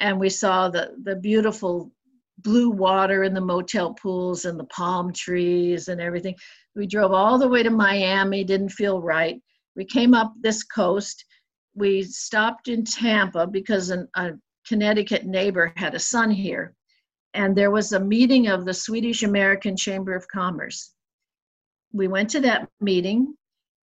and 0.00 0.18
we 0.18 0.28
saw 0.28 0.68
the, 0.68 0.94
the 1.02 1.16
beautiful 1.16 1.92
blue 2.38 2.70
water 2.70 3.24
in 3.24 3.34
the 3.34 3.40
motel 3.40 3.94
pools 3.94 4.44
and 4.44 4.58
the 4.58 4.64
palm 4.64 5.12
trees 5.12 5.88
and 5.88 6.00
everything. 6.00 6.34
We 6.74 6.86
drove 6.86 7.12
all 7.12 7.38
the 7.38 7.48
way 7.48 7.62
to 7.62 7.70
Miami, 7.70 8.44
didn't 8.44 8.70
feel 8.70 9.00
right. 9.00 9.40
We 9.76 9.84
came 9.84 10.14
up 10.14 10.32
this 10.40 10.62
coast. 10.62 11.24
We 11.74 12.02
stopped 12.02 12.68
in 12.68 12.84
Tampa 12.84 13.46
because 13.46 13.90
an, 13.90 14.08
a 14.14 14.32
Connecticut 14.66 15.26
neighbor 15.26 15.72
had 15.76 15.94
a 15.94 15.98
son 15.98 16.30
here, 16.30 16.74
and 17.34 17.56
there 17.56 17.70
was 17.70 17.92
a 17.92 18.00
meeting 18.00 18.48
of 18.48 18.64
the 18.64 18.74
Swedish 18.74 19.22
American 19.22 19.76
Chamber 19.76 20.14
of 20.14 20.28
Commerce. 20.28 20.92
We 21.92 22.08
went 22.08 22.30
to 22.30 22.40
that 22.40 22.68
meeting. 22.80 23.36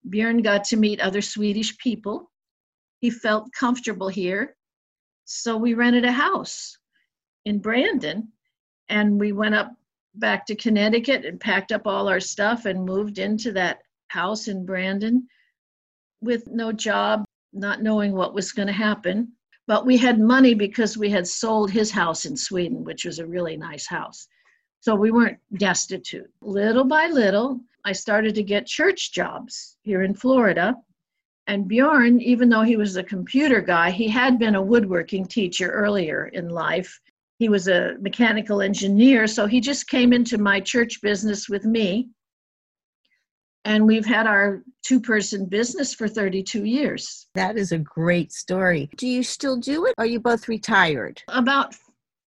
Björn 0.10 0.44
got 0.44 0.64
to 0.66 0.78
meet 0.78 1.02
other 1.02 1.22
Swedish 1.22 1.78
people. 1.78 2.32
He 3.00 3.10
felt 3.10 3.52
comfortable 3.52 4.08
here, 4.08 4.56
so 5.26 5.58
we 5.58 5.74
rented 5.74 6.06
a 6.06 6.12
house 6.12 6.78
in 7.46 7.60
Brandon, 7.60 8.32
and 8.90 9.20
we 9.20 9.32
went 9.32 9.56
up 9.56 9.74
back 10.16 10.46
to 10.48 10.56
Connecticut 10.56 11.26
and 11.26 11.40
packed 11.40 11.72
up 11.72 11.86
all 11.86 12.08
our 12.08 12.20
stuff 12.20 12.66
and 12.66 12.86
moved 12.86 13.20
into 13.20 13.52
that 13.54 13.80
house 14.08 14.48
in 14.48 14.66
Brandon 14.66 15.28
with 16.22 16.48
no 16.48 16.72
job, 16.72 17.26
not 17.54 17.82
knowing 17.82 18.14
what 18.14 18.34
was 18.34 18.52
going 18.52 18.68
to 18.68 18.74
happen. 18.74 19.34
But 19.68 19.86
we 19.86 19.98
had 19.98 20.20
money 20.20 20.54
because 20.54 20.98
we 20.98 21.10
had 21.10 21.28
sold 21.28 21.70
his 21.70 21.92
house 21.92 22.26
in 22.26 22.38
Sweden, 22.38 22.86
which 22.86 23.04
was 23.04 23.20
a 23.20 23.28
really 23.28 23.58
nice 23.58 23.86
house. 23.86 24.28
So 24.80 24.96
we 24.96 25.12
weren't 25.12 25.40
destitute. 25.58 26.32
Little 26.42 26.86
by 26.86 27.08
little, 27.08 27.60
I 27.84 27.92
started 27.92 28.34
to 28.36 28.44
get 28.44 28.66
church 28.66 29.12
jobs 29.12 29.78
here 29.82 30.04
in 30.04 30.14
Florida. 30.14 30.76
And 31.48 31.68
Bjorn, 31.68 32.22
even 32.22 32.50
though 32.50 32.62
he 32.62 32.78
was 32.78 32.96
a 32.96 33.04
computer 33.04 33.62
guy, 33.62 33.92
he 33.92 34.08
had 34.08 34.40
been 34.40 34.56
a 34.56 34.62
woodworking 34.62 35.26
teacher 35.26 35.70
earlier 35.70 36.28
in 36.28 36.50
life. 36.50 37.00
He 37.40 37.50
was 37.50 37.68
a 37.68 37.96
mechanical 38.00 38.62
engineer, 38.62 39.28
so 39.28 39.46
he 39.46 39.60
just 39.60 39.90
came 39.90 40.14
into 40.14 40.38
my 40.38 40.60
church 40.60 41.02
business 41.02 41.50
with 41.50 41.66
me 41.66 42.10
and 43.68 43.86
we've 43.86 44.06
had 44.06 44.26
our 44.28 44.64
two 44.82 45.00
person 45.00 45.46
business 45.46 45.94
for 45.94 46.08
32 46.08 46.64
years. 46.64 47.28
That 47.36 47.58
is 47.58 47.74
a 47.74 47.78
great 47.78 48.32
story. 48.32 48.90
Do 48.96 49.08
you 49.08 49.24
still 49.24 49.58
do 49.58 49.86
it? 49.86 49.94
Are 49.98 50.06
you 50.06 50.22
both 50.22 50.48
retired? 50.48 51.22
About 51.28 51.76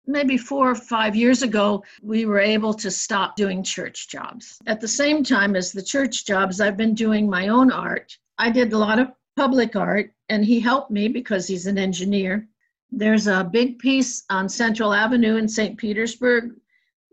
maybe 0.06 0.38
four 0.38 0.70
or 0.70 0.76
five 0.76 1.16
years 1.16 1.42
ago, 1.42 1.86
we 2.02 2.26
were 2.26 2.42
able 2.42 2.74
to 2.74 2.92
stop 2.92 3.38
doing 3.38 3.64
church 3.64 4.10
jobs. 4.10 4.60
At 4.68 4.82
the 4.82 4.90
same 4.90 5.24
time 5.24 5.56
as 5.56 5.72
the 5.72 5.82
church 5.82 6.26
jobs, 6.26 6.60
I've 6.60 6.76
been 6.76 6.94
doing 6.94 7.30
my 7.30 7.48
own 7.48 7.72
art. 7.72 8.18
I 8.38 8.50
did 8.50 8.74
a 8.74 8.78
lot 8.78 9.00
of 9.00 9.08
public 9.38 9.78
art, 9.78 10.12
and 10.28 10.44
he 10.44 10.60
helped 10.60 10.92
me 10.92 11.08
because 11.08 11.48
he's 11.48 11.66
an 11.66 11.78
engineer. 11.78 12.46
There's 12.92 13.28
a 13.28 13.50
big 13.50 13.80
piece 13.80 14.26
on 14.30 14.50
Central 14.50 14.94
Avenue 14.94 15.38
in 15.38 15.48
St. 15.48 15.78
Petersburg 15.78 16.56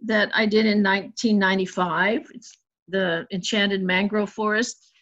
that 0.03 0.31
I 0.35 0.45
did 0.45 0.67
in 0.67 0.83
1995. 0.83 2.33
It's 2.35 2.59
the 2.89 3.27
Enchanted 3.33 3.83
Mangrove 3.83 4.31
Forest. 4.31 4.93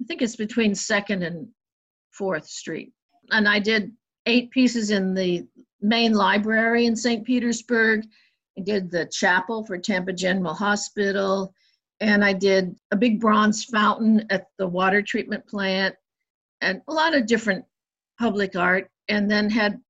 I 0.00 0.04
think 0.04 0.22
it's 0.22 0.36
between 0.36 0.74
Second 0.74 1.22
and 1.22 1.48
Fourth 2.10 2.46
Street. 2.46 2.92
And 3.30 3.48
I 3.48 3.58
did 3.58 3.92
eight 4.26 4.50
pieces 4.50 4.90
in 4.90 5.14
the 5.14 5.46
main 5.80 6.12
library 6.12 6.86
in 6.86 6.96
St. 6.96 7.24
Petersburg. 7.24 8.04
I 8.58 8.62
did 8.62 8.90
the 8.90 9.06
chapel 9.06 9.64
for 9.64 9.78
Tampa 9.78 10.12
General 10.12 10.54
Hospital, 10.54 11.54
and 12.00 12.24
I 12.24 12.32
did 12.32 12.74
a 12.90 12.96
big 12.96 13.20
bronze 13.20 13.64
fountain 13.64 14.24
at 14.30 14.46
the 14.58 14.66
water 14.66 15.02
treatment 15.02 15.46
plant, 15.46 15.94
and 16.60 16.82
a 16.88 16.92
lot 16.92 17.14
of 17.14 17.26
different 17.26 17.64
public 18.18 18.56
art, 18.56 18.90
and 19.08 19.30
then 19.30 19.48
had 19.48 19.80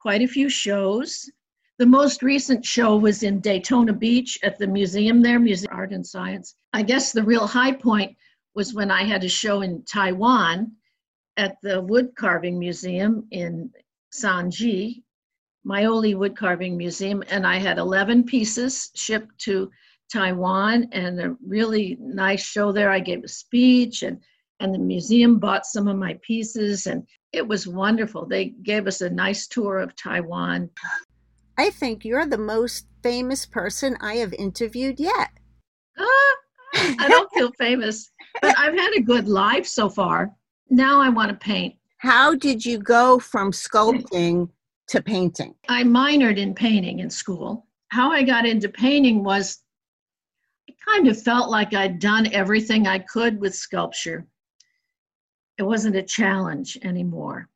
quite 0.00 0.22
a 0.22 0.26
few 0.26 0.48
shows. 0.48 1.30
The 1.78 1.86
most 1.86 2.22
recent 2.22 2.64
show 2.64 2.96
was 2.96 3.22
in 3.22 3.40
Daytona 3.40 3.92
Beach 3.92 4.38
at 4.42 4.58
the 4.58 4.66
museum 4.66 5.22
there, 5.22 5.38
Museum 5.38 5.72
of 5.72 5.78
Art 5.78 5.92
and 5.92 6.06
Science. 6.06 6.54
I 6.72 6.82
guess 6.82 7.12
the 7.12 7.22
real 7.22 7.46
high 7.46 7.72
point 7.72 8.16
was 8.54 8.74
when 8.74 8.90
I 8.90 9.04
had 9.04 9.24
a 9.24 9.28
show 9.28 9.62
in 9.62 9.82
Taiwan 9.84 10.72
at 11.36 11.56
the 11.62 11.80
Wood 11.80 12.14
Carving 12.14 12.58
Museum 12.58 13.26
in 13.30 13.70
Sanyi, 14.12 15.02
Miaoli 15.66 16.14
Wood 16.14 16.36
Carving 16.36 16.76
Museum, 16.76 17.22
and 17.30 17.46
I 17.46 17.56
had 17.56 17.78
11 17.78 18.24
pieces 18.24 18.90
shipped 18.94 19.38
to 19.40 19.70
Taiwan 20.12 20.88
and 20.92 21.20
a 21.20 21.36
really 21.46 21.96
nice 21.98 22.44
show 22.44 22.70
there. 22.70 22.90
I 22.90 23.00
gave 23.00 23.24
a 23.24 23.28
speech 23.28 24.02
and 24.02 24.20
and 24.60 24.72
the 24.72 24.78
museum 24.78 25.40
bought 25.40 25.66
some 25.66 25.88
of 25.88 25.96
my 25.96 26.16
pieces 26.22 26.86
and 26.86 27.04
it 27.32 27.46
was 27.46 27.66
wonderful. 27.66 28.26
They 28.26 28.50
gave 28.62 28.86
us 28.86 29.00
a 29.00 29.10
nice 29.10 29.48
tour 29.48 29.78
of 29.78 29.96
Taiwan. 29.96 30.70
I 31.58 31.70
think 31.70 32.04
you're 32.04 32.26
the 32.26 32.38
most 32.38 32.86
famous 33.02 33.46
person 33.46 33.96
I 34.00 34.14
have 34.14 34.32
interviewed 34.34 34.98
yet. 34.98 35.30
Ah, 35.98 36.34
I 36.74 37.08
don't 37.08 37.30
feel 37.32 37.52
famous, 37.58 38.10
but 38.40 38.58
I've 38.58 38.74
had 38.74 38.92
a 38.96 39.02
good 39.02 39.28
life 39.28 39.66
so 39.66 39.88
far. 39.88 40.34
Now 40.70 41.00
I 41.00 41.08
want 41.08 41.30
to 41.30 41.36
paint. 41.36 41.74
How 41.98 42.34
did 42.34 42.64
you 42.64 42.78
go 42.78 43.18
from 43.18 43.52
sculpting 43.52 44.48
to 44.88 45.02
painting? 45.02 45.54
I 45.68 45.84
minored 45.84 46.38
in 46.38 46.54
painting 46.54 47.00
in 47.00 47.10
school. 47.10 47.66
How 47.88 48.10
I 48.10 48.22
got 48.22 48.46
into 48.46 48.68
painting 48.68 49.22
was 49.22 49.62
I 50.68 50.74
kind 50.90 51.08
of 51.08 51.22
felt 51.22 51.50
like 51.50 51.74
I'd 51.74 51.98
done 51.98 52.32
everything 52.32 52.86
I 52.86 52.98
could 52.98 53.40
with 53.40 53.54
sculpture. 53.54 54.26
It 55.58 55.62
wasn't 55.64 55.96
a 55.96 56.02
challenge 56.02 56.78
anymore. 56.82 57.48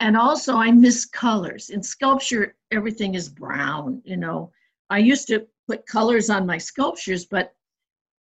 And 0.00 0.16
also, 0.16 0.56
I 0.56 0.70
miss 0.70 1.04
colors. 1.04 1.70
In 1.70 1.82
sculpture, 1.82 2.54
everything 2.70 3.14
is 3.14 3.28
brown, 3.28 4.00
you 4.04 4.16
know. 4.16 4.52
I 4.90 4.98
used 4.98 5.26
to 5.28 5.46
put 5.66 5.86
colors 5.86 6.30
on 6.30 6.46
my 6.46 6.58
sculptures, 6.58 7.26
but 7.26 7.54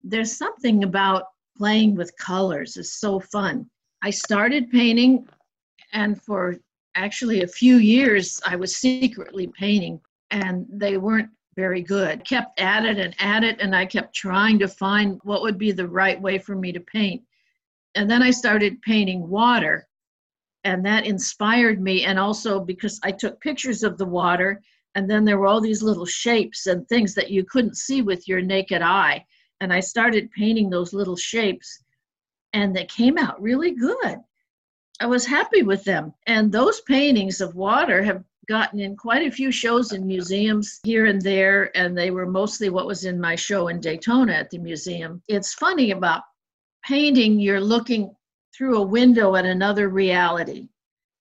there's 0.03 0.37
something 0.37 0.85
about 0.85 1.25
playing 1.57 1.95
with 1.95 2.17
colors 2.17 2.77
is 2.77 2.93
so 2.93 3.19
fun. 3.19 3.69
I 4.03 4.11
started 4.11 4.71
painting, 4.71 5.27
and 5.93 6.21
for 6.21 6.57
actually 6.95 7.43
a 7.43 7.49
few 7.49 7.77
years, 7.77 8.41
I 8.47 8.57
was 8.57 8.77
secretly 8.77 9.47
painting, 9.49 10.01
and 10.31 10.67
they 10.71 10.97
weren't 10.97 11.31
very 11.57 11.83
good. 11.83 12.25
Kept 12.25 12.61
at 12.61 12.85
it 12.85 12.99
and 12.99 13.15
at 13.19 13.45
it, 13.45 13.61
and 13.61 13.75
I 13.75 13.87
kept 13.87 14.15
trying 14.15 14.59
to 14.59 14.69
find 14.69 15.21
what 15.25 15.43
would 15.43 15.59
be 15.59 15.73
the 15.73 15.89
right 15.89 16.21
way 16.21 16.39
for 16.39 16.55
me 16.55 16.73
to 16.73 16.81
paint. 16.81 17.23
And 17.95 18.11
then 18.11 18.23
I 18.23 18.31
started 18.31 18.83
painting 18.83 19.29
water, 19.29 19.87
and 20.65 20.85
that 20.85 21.07
inspired 21.07 21.81
me. 21.81 22.05
And 22.05 22.19
also 22.19 22.61
because 22.61 22.99
I 23.03 23.13
took 23.13 23.41
pictures 23.41 23.83
of 23.83 23.99
the 23.99 24.07
water, 24.07 24.63
and 24.95 25.11
then 25.11 25.25
there 25.25 25.39
were 25.39 25.47
all 25.47 25.61
these 25.61 25.83
little 25.83 26.07
shapes 26.07 26.67
and 26.67 26.89
things 26.89 27.15
that 27.15 27.31
you 27.31 27.45
couldn't 27.45 27.77
see 27.77 28.03
with 28.03 28.27
your 28.27 28.41
naked 28.41 28.83
eye. 28.83 29.25
And 29.61 29.73
I 29.73 29.81
started 29.81 30.31
painting 30.33 30.71
those 30.71 30.93
little 30.93 31.17
shapes, 31.17 31.83
and 32.53 32.75
they 32.75 32.85
came 32.87 33.19
out 33.19 33.41
really 33.41 33.73
good. 33.73 34.19
I 35.01 35.07
was 35.07 35.27
happy 35.27 35.63
with 35.63 35.85
them. 35.85 36.13
And 36.27 36.51
those 36.51 36.81
paintings 36.83 37.41
of 37.41 37.55
water 37.55 38.03
have 38.03 38.23
gotten 38.47 38.79
in 38.81 38.97
quite 38.97 39.27
a 39.27 39.31
few 39.31 39.51
shows 39.51 39.93
in 39.93 40.07
museums 40.07 40.81
here 40.85 41.07
and 41.07 41.21
there, 41.21 41.77
and 41.77 41.97
they 41.97 42.11
were 42.11 42.27
mostly 42.27 42.69
what 42.69 42.87
was 42.87 43.05
in 43.05 43.21
my 43.21 43.35
show 43.35 43.69
in 43.69 43.81
Daytona 43.81 44.33
at 44.35 44.51
the 44.51 44.59
museum. 44.59 45.23
It's 45.29 45.55
funny 45.55 45.91
about 45.91 46.23
painting, 46.85 47.41
you're 47.41 47.61
looking 47.61 48.15
through 48.57 48.79
a 48.79 48.87
window 48.87 49.35
at 49.35 49.45
another 49.45 49.89
reality. 49.89 50.69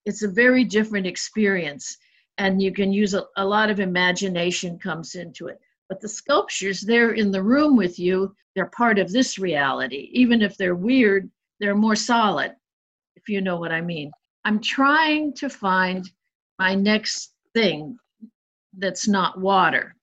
It's 0.05 0.23
a 0.23 0.27
very 0.27 0.63
different 0.63 1.07
experience, 1.07 1.97
and 2.37 2.61
you 2.61 2.71
can 2.71 2.91
use 2.91 3.13
a, 3.13 3.25
a 3.37 3.45
lot 3.45 3.69
of 3.69 3.79
imagination 3.79 4.77
comes 4.77 5.15
into 5.15 5.47
it. 5.47 5.59
But 5.89 6.01
the 6.01 6.09
sculptures, 6.09 6.81
they're 6.81 7.13
in 7.13 7.31
the 7.31 7.43
room 7.43 7.75
with 7.75 7.99
you, 7.99 8.35
they're 8.55 8.67
part 8.67 8.99
of 8.99 9.11
this 9.11 9.39
reality. 9.39 10.09
Even 10.11 10.41
if 10.41 10.57
they're 10.57 10.75
weird, 10.75 11.29
they're 11.59 11.75
more 11.75 11.95
solid, 11.95 12.55
if 13.15 13.29
you 13.29 13.41
know 13.41 13.57
what 13.57 13.71
I 13.71 13.81
mean. 13.81 14.11
I'm 14.45 14.59
trying 14.59 15.33
to 15.35 15.49
find 15.49 16.09
my 16.59 16.75
next 16.75 17.33
thing 17.53 17.97
that's 18.77 19.07
not 19.07 19.39
water 19.39 19.95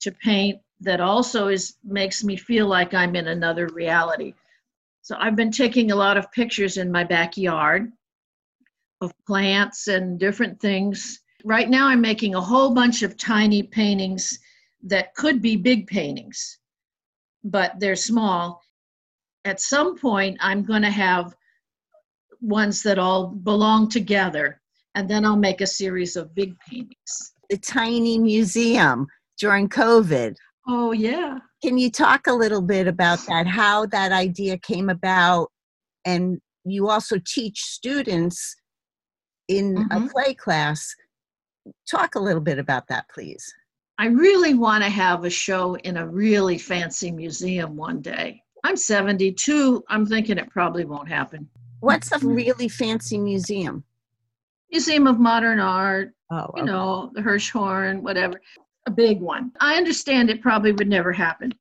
to 0.00 0.12
paint 0.12 0.60
that 0.80 1.00
also 1.00 1.48
is 1.48 1.74
makes 1.84 2.22
me 2.22 2.36
feel 2.36 2.66
like 2.66 2.94
I'm 2.94 3.16
in 3.16 3.28
another 3.28 3.66
reality. 3.68 4.34
So 5.08 5.16
I've 5.18 5.36
been 5.36 5.50
taking 5.50 5.90
a 5.90 5.96
lot 5.96 6.18
of 6.18 6.30
pictures 6.32 6.76
in 6.76 6.92
my 6.92 7.02
backyard 7.02 7.90
of 9.00 9.10
plants 9.26 9.88
and 9.88 10.20
different 10.20 10.60
things. 10.60 11.20
Right 11.46 11.70
now 11.70 11.86
I'm 11.86 12.02
making 12.02 12.34
a 12.34 12.40
whole 12.42 12.74
bunch 12.74 13.02
of 13.02 13.16
tiny 13.16 13.62
paintings 13.62 14.38
that 14.82 15.14
could 15.14 15.40
be 15.40 15.56
big 15.56 15.86
paintings, 15.86 16.58
but 17.42 17.80
they're 17.80 17.96
small. 17.96 18.60
At 19.46 19.62
some 19.62 19.96
point 19.96 20.36
I'm 20.42 20.62
going 20.62 20.82
to 20.82 20.90
have 20.90 21.34
ones 22.42 22.82
that 22.82 22.98
all 22.98 23.28
belong 23.28 23.88
together 23.88 24.60
and 24.94 25.08
then 25.08 25.24
I'll 25.24 25.38
make 25.38 25.62
a 25.62 25.66
series 25.66 26.16
of 26.16 26.34
big 26.34 26.54
paintings. 26.68 27.32
The 27.48 27.56
tiny 27.56 28.18
museum 28.18 29.06
during 29.38 29.70
COVID. 29.70 30.36
Oh, 30.66 30.92
yeah. 30.92 31.38
Can 31.62 31.76
you 31.78 31.90
talk 31.90 32.26
a 32.26 32.32
little 32.32 32.62
bit 32.62 32.86
about 32.86 33.18
that, 33.26 33.46
how 33.46 33.86
that 33.86 34.12
idea 34.12 34.58
came 34.58 34.88
about? 34.88 35.50
And 36.04 36.40
you 36.64 36.88
also 36.88 37.16
teach 37.26 37.62
students 37.62 38.56
in 39.48 39.74
mm-hmm. 39.74 40.04
a 40.04 40.08
play 40.08 40.34
class. 40.34 40.94
Talk 41.90 42.14
a 42.14 42.20
little 42.20 42.40
bit 42.40 42.58
about 42.58 42.86
that, 42.88 43.06
please. 43.12 43.52
I 43.98 44.06
really 44.06 44.54
want 44.54 44.84
to 44.84 44.90
have 44.90 45.24
a 45.24 45.30
show 45.30 45.74
in 45.74 45.96
a 45.96 46.06
really 46.06 46.56
fancy 46.56 47.10
museum 47.10 47.76
one 47.76 48.00
day. 48.00 48.42
I'm 48.62 48.76
72. 48.76 49.84
I'm 49.88 50.06
thinking 50.06 50.38
it 50.38 50.50
probably 50.50 50.84
won't 50.84 51.08
happen. 51.08 51.48
What's 51.80 52.12
a 52.12 52.18
really 52.18 52.68
fancy 52.68 53.18
museum? 53.18 53.84
Museum 54.70 55.06
of 55.06 55.18
Modern 55.18 55.60
Art, 55.60 56.12
oh, 56.30 56.38
okay. 56.38 56.60
you 56.60 56.66
know, 56.66 57.10
the 57.14 57.22
Hirshhorn, 57.22 58.02
whatever, 58.02 58.40
a 58.88 58.90
big 58.90 59.20
one. 59.20 59.52
I 59.60 59.76
understand 59.76 60.30
it 60.30 60.42
probably 60.42 60.72
would 60.72 60.88
never 60.88 61.12
happen. 61.12 61.52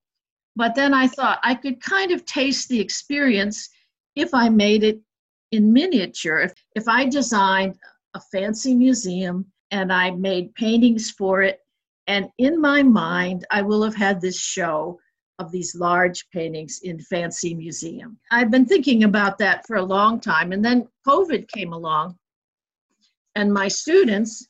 But 0.55 0.73
then 0.75 0.93
I 0.93 1.07
thought 1.07 1.39
I 1.43 1.53
could 1.53 1.79
kind 1.81 2.11
of 2.11 2.25
taste 2.25 2.69
the 2.69 2.79
experience 2.79 3.69
if 4.15 4.33
I 4.33 4.49
made 4.49 4.83
it 4.83 4.99
in 5.51 5.71
miniature. 5.71 6.39
If, 6.39 6.53
if 6.75 6.87
I 6.87 7.05
designed 7.05 7.75
a 8.15 8.21
fancy 8.31 8.73
museum 8.73 9.45
and 9.71 9.91
I 9.91 10.11
made 10.11 10.55
paintings 10.55 11.11
for 11.11 11.41
it, 11.41 11.59
and 12.07 12.29
in 12.37 12.59
my 12.59 12.81
mind, 12.81 13.45
I 13.51 13.61
will 13.61 13.83
have 13.83 13.95
had 13.95 14.21
this 14.21 14.39
show 14.39 14.97
of 15.39 15.51
these 15.51 15.75
large 15.75 16.27
paintings 16.29 16.79
in 16.83 16.97
fancy 16.99 17.53
museum. 17.53 18.17
I've 18.31 18.49
been 18.49 18.65
thinking 18.65 19.03
about 19.03 19.37
that 19.39 19.67
for 19.67 19.75
a 19.75 19.83
long 19.83 20.21
time, 20.21 20.53
and 20.53 20.63
then 20.63 20.87
COVID 21.05 21.49
came 21.49 21.73
along, 21.73 22.17
and 23.35 23.53
my 23.53 23.67
students 23.67 24.47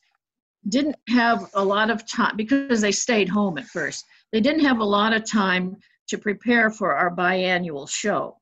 didn't 0.68 0.96
have 1.08 1.50
a 1.54 1.64
lot 1.64 1.90
of 1.90 2.06
time 2.06 2.36
because 2.36 2.80
they 2.80 2.92
stayed 2.92 3.28
home 3.28 3.58
at 3.58 3.66
first. 3.66 4.04
They 4.32 4.40
didn't 4.40 4.64
have 4.64 4.80
a 4.80 4.84
lot 4.84 5.12
of 5.12 5.28
time 5.28 5.76
to 6.08 6.18
prepare 6.18 6.70
for 6.70 6.94
our 6.94 7.14
biannual 7.14 7.88
show. 7.88 8.36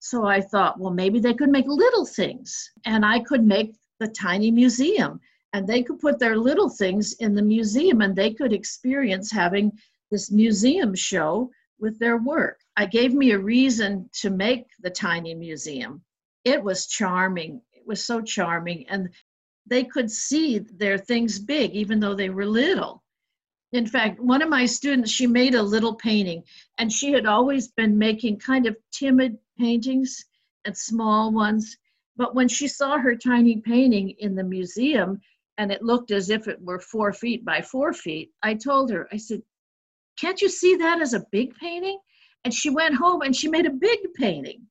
So 0.00 0.24
I 0.26 0.40
thought, 0.40 0.78
well, 0.78 0.92
maybe 0.92 1.18
they 1.18 1.34
could 1.34 1.50
make 1.50 1.66
little 1.66 2.06
things 2.06 2.70
and 2.84 3.04
I 3.04 3.20
could 3.20 3.44
make 3.44 3.74
the 3.98 4.08
tiny 4.08 4.50
museum 4.50 5.20
and 5.52 5.66
they 5.66 5.82
could 5.82 5.98
put 5.98 6.18
their 6.18 6.36
little 6.36 6.68
things 6.68 7.14
in 7.14 7.34
the 7.34 7.42
museum 7.42 8.02
and 8.02 8.14
they 8.14 8.32
could 8.32 8.52
experience 8.52 9.32
having 9.32 9.72
this 10.10 10.30
museum 10.30 10.94
show 10.94 11.50
with 11.80 11.98
their 11.98 12.18
work. 12.18 12.60
I 12.76 12.86
gave 12.86 13.14
me 13.14 13.32
a 13.32 13.38
reason 13.38 14.08
to 14.20 14.30
make 14.30 14.66
the 14.80 14.90
tiny 14.90 15.34
museum. 15.34 16.02
It 16.44 16.62
was 16.62 16.86
charming. 16.86 17.62
It 17.72 17.86
was 17.86 18.04
so 18.04 18.20
charming. 18.20 18.86
And 18.88 19.08
they 19.66 19.84
could 19.84 20.10
see 20.10 20.58
their 20.58 20.98
things 20.98 21.38
big, 21.38 21.72
even 21.72 22.00
though 22.00 22.14
they 22.14 22.30
were 22.30 22.46
little. 22.46 23.02
In 23.72 23.86
fact, 23.86 24.20
one 24.20 24.42
of 24.42 24.48
my 24.48 24.64
students, 24.64 25.10
she 25.10 25.26
made 25.26 25.54
a 25.54 25.62
little 25.62 25.94
painting, 25.94 26.44
and 26.78 26.92
she 26.92 27.12
had 27.12 27.26
always 27.26 27.68
been 27.68 27.98
making 27.98 28.38
kind 28.38 28.66
of 28.66 28.76
timid 28.92 29.36
paintings 29.58 30.24
and 30.64 30.76
small 30.76 31.32
ones. 31.32 31.76
But 32.16 32.34
when 32.34 32.48
she 32.48 32.68
saw 32.68 32.96
her 32.98 33.16
tiny 33.16 33.60
painting 33.60 34.10
in 34.18 34.34
the 34.34 34.44
museum, 34.44 35.20
and 35.58 35.72
it 35.72 35.82
looked 35.82 36.10
as 36.10 36.30
if 36.30 36.48
it 36.48 36.60
were 36.62 36.78
four 36.78 37.12
feet 37.12 37.44
by 37.44 37.60
four 37.60 37.92
feet, 37.92 38.30
I 38.42 38.54
told 38.54 38.90
her, 38.90 39.08
I 39.12 39.16
said, 39.16 39.42
Can't 40.18 40.40
you 40.40 40.48
see 40.48 40.76
that 40.76 41.00
as 41.00 41.14
a 41.14 41.26
big 41.32 41.54
painting? 41.56 41.98
And 42.44 42.54
she 42.54 42.70
went 42.70 42.94
home 42.94 43.22
and 43.22 43.34
she 43.34 43.48
made 43.48 43.66
a 43.66 43.70
big 43.70 43.98
painting 44.14 44.62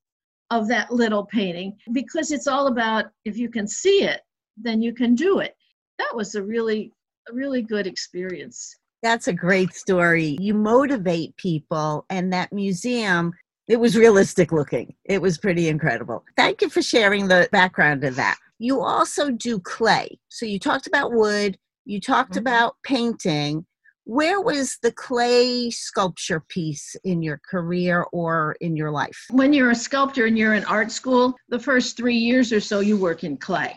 of 0.51 0.67
that 0.69 0.91
little 0.91 1.25
painting 1.25 1.77
because 1.91 2.31
it's 2.31 2.47
all 2.47 2.67
about 2.67 3.07
if 3.25 3.37
you 3.37 3.49
can 3.49 3.67
see 3.67 4.03
it, 4.03 4.21
then 4.57 4.81
you 4.81 4.93
can 4.93 5.15
do 5.15 5.39
it. 5.39 5.55
That 5.97 6.15
was 6.15 6.35
a 6.35 6.43
really, 6.43 6.91
a 7.29 7.33
really 7.33 7.61
good 7.61 7.87
experience. 7.87 8.75
That's 9.01 9.27
a 9.27 9.33
great 9.33 9.73
story. 9.73 10.37
You 10.39 10.53
motivate 10.53 11.35
people, 11.37 12.05
and 12.09 12.33
that 12.33 12.51
museum, 12.51 13.33
it 13.67 13.79
was 13.79 13.95
realistic 13.95 14.51
looking. 14.51 14.95
It 15.05 15.21
was 15.21 15.37
pretty 15.37 15.69
incredible. 15.69 16.23
Thank 16.35 16.61
you 16.61 16.69
for 16.69 16.81
sharing 16.81 17.27
the 17.27 17.47
background 17.51 18.03
of 18.03 18.15
that. 18.15 18.37
You 18.57 18.81
also 18.81 19.31
do 19.31 19.59
clay. 19.59 20.17
So 20.29 20.45
you 20.45 20.59
talked 20.59 20.87
about 20.87 21.11
wood, 21.11 21.57
you 21.85 21.99
talked 21.99 22.31
mm-hmm. 22.31 22.39
about 22.39 22.75
painting. 22.83 23.65
Where 24.05 24.39
was 24.39 24.77
the 24.83 24.91
clay 24.91 25.71
sculpture 25.71 26.39
piece 26.39 26.95
in 27.03 27.23
your 27.23 27.41
career 27.49 28.05
or 28.11 28.55
in 28.61 28.75
your 28.75 28.91
life? 28.91 29.25
When 29.31 29.51
you're 29.51 29.71
a 29.71 29.75
sculptor 29.75 30.27
and 30.27 30.37
you're 30.37 30.53
in 30.53 30.63
art 30.65 30.91
school, 30.91 31.33
the 31.49 31.59
first 31.59 31.97
three 31.97 32.15
years 32.15 32.53
or 32.53 32.59
so 32.59 32.81
you 32.81 32.97
work 32.97 33.23
in 33.23 33.35
clay 33.37 33.75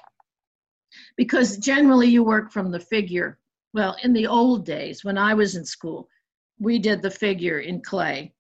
because 1.17 1.57
generally 1.59 2.09
you 2.09 2.23
work 2.23 2.51
from 2.53 2.71
the 2.71 2.81
figure. 2.81 3.39
Well, 3.75 3.97
in 4.03 4.13
the 4.13 4.27
old 4.27 4.65
days, 4.65 5.05
when 5.05 5.19
I 5.19 5.35
was 5.35 5.57
in 5.57 5.65
school, 5.65 6.09
we 6.59 6.79
did 6.79 7.03
the 7.03 7.11
figure 7.11 7.61
in 7.61 7.81
clay 7.81 8.33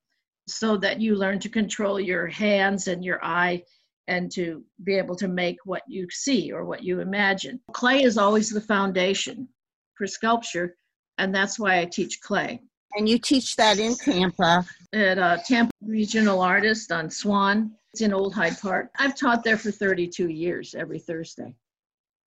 so 0.46 0.76
that 0.78 1.00
you 1.00 1.14
learn 1.14 1.38
to 1.40 1.48
control 1.48 2.00
your 2.00 2.26
hands 2.26 2.88
and 2.88 3.04
your 3.04 3.22
eye 3.24 3.62
and 4.08 4.32
to 4.32 4.64
be 4.84 4.94
able 4.94 5.14
to 5.14 5.28
make 5.28 5.58
what 5.64 5.82
you 5.86 6.06
see 6.10 6.50
or 6.50 6.64
what 6.64 6.82
you 6.82 7.00
imagine. 7.00 7.60
Clay 7.72 8.02
is 8.02 8.16
always 8.16 8.48
the 8.48 8.60
foundation 8.60 9.46
for 9.94 10.06
sculpture, 10.06 10.76
and 11.18 11.34
that's 11.34 11.58
why 11.58 11.78
I 11.78 11.84
teach 11.84 12.20
clay. 12.22 12.60
And 12.94 13.06
you 13.06 13.18
teach 13.18 13.54
that 13.56 13.78
in 13.78 13.94
Tampa. 13.94 14.64
At 14.94 15.18
uh, 15.18 15.36
Tampa 15.44 15.70
Regional 15.82 16.40
Artist 16.40 16.90
on 16.90 17.10
Swan. 17.10 17.72
It's 17.92 18.00
in 18.00 18.14
Old 18.14 18.34
Hyde 18.34 18.58
Park. 18.60 18.90
I've 18.98 19.16
taught 19.16 19.44
there 19.44 19.58
for 19.58 19.70
32 19.70 20.28
years 20.28 20.74
every 20.74 20.98
Thursday. 20.98 21.54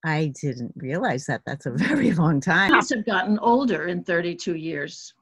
I 0.05 0.33
didn't 0.41 0.73
realize 0.75 1.25
that. 1.25 1.41
That's 1.45 1.65
a 1.65 1.71
very 1.75 2.11
long 2.13 2.41
time. 2.41 2.73
Kids 2.73 2.93
have 2.93 3.05
gotten 3.05 3.39
older 3.39 3.87
in 3.87 4.03
32 4.03 4.55
years. 4.55 5.13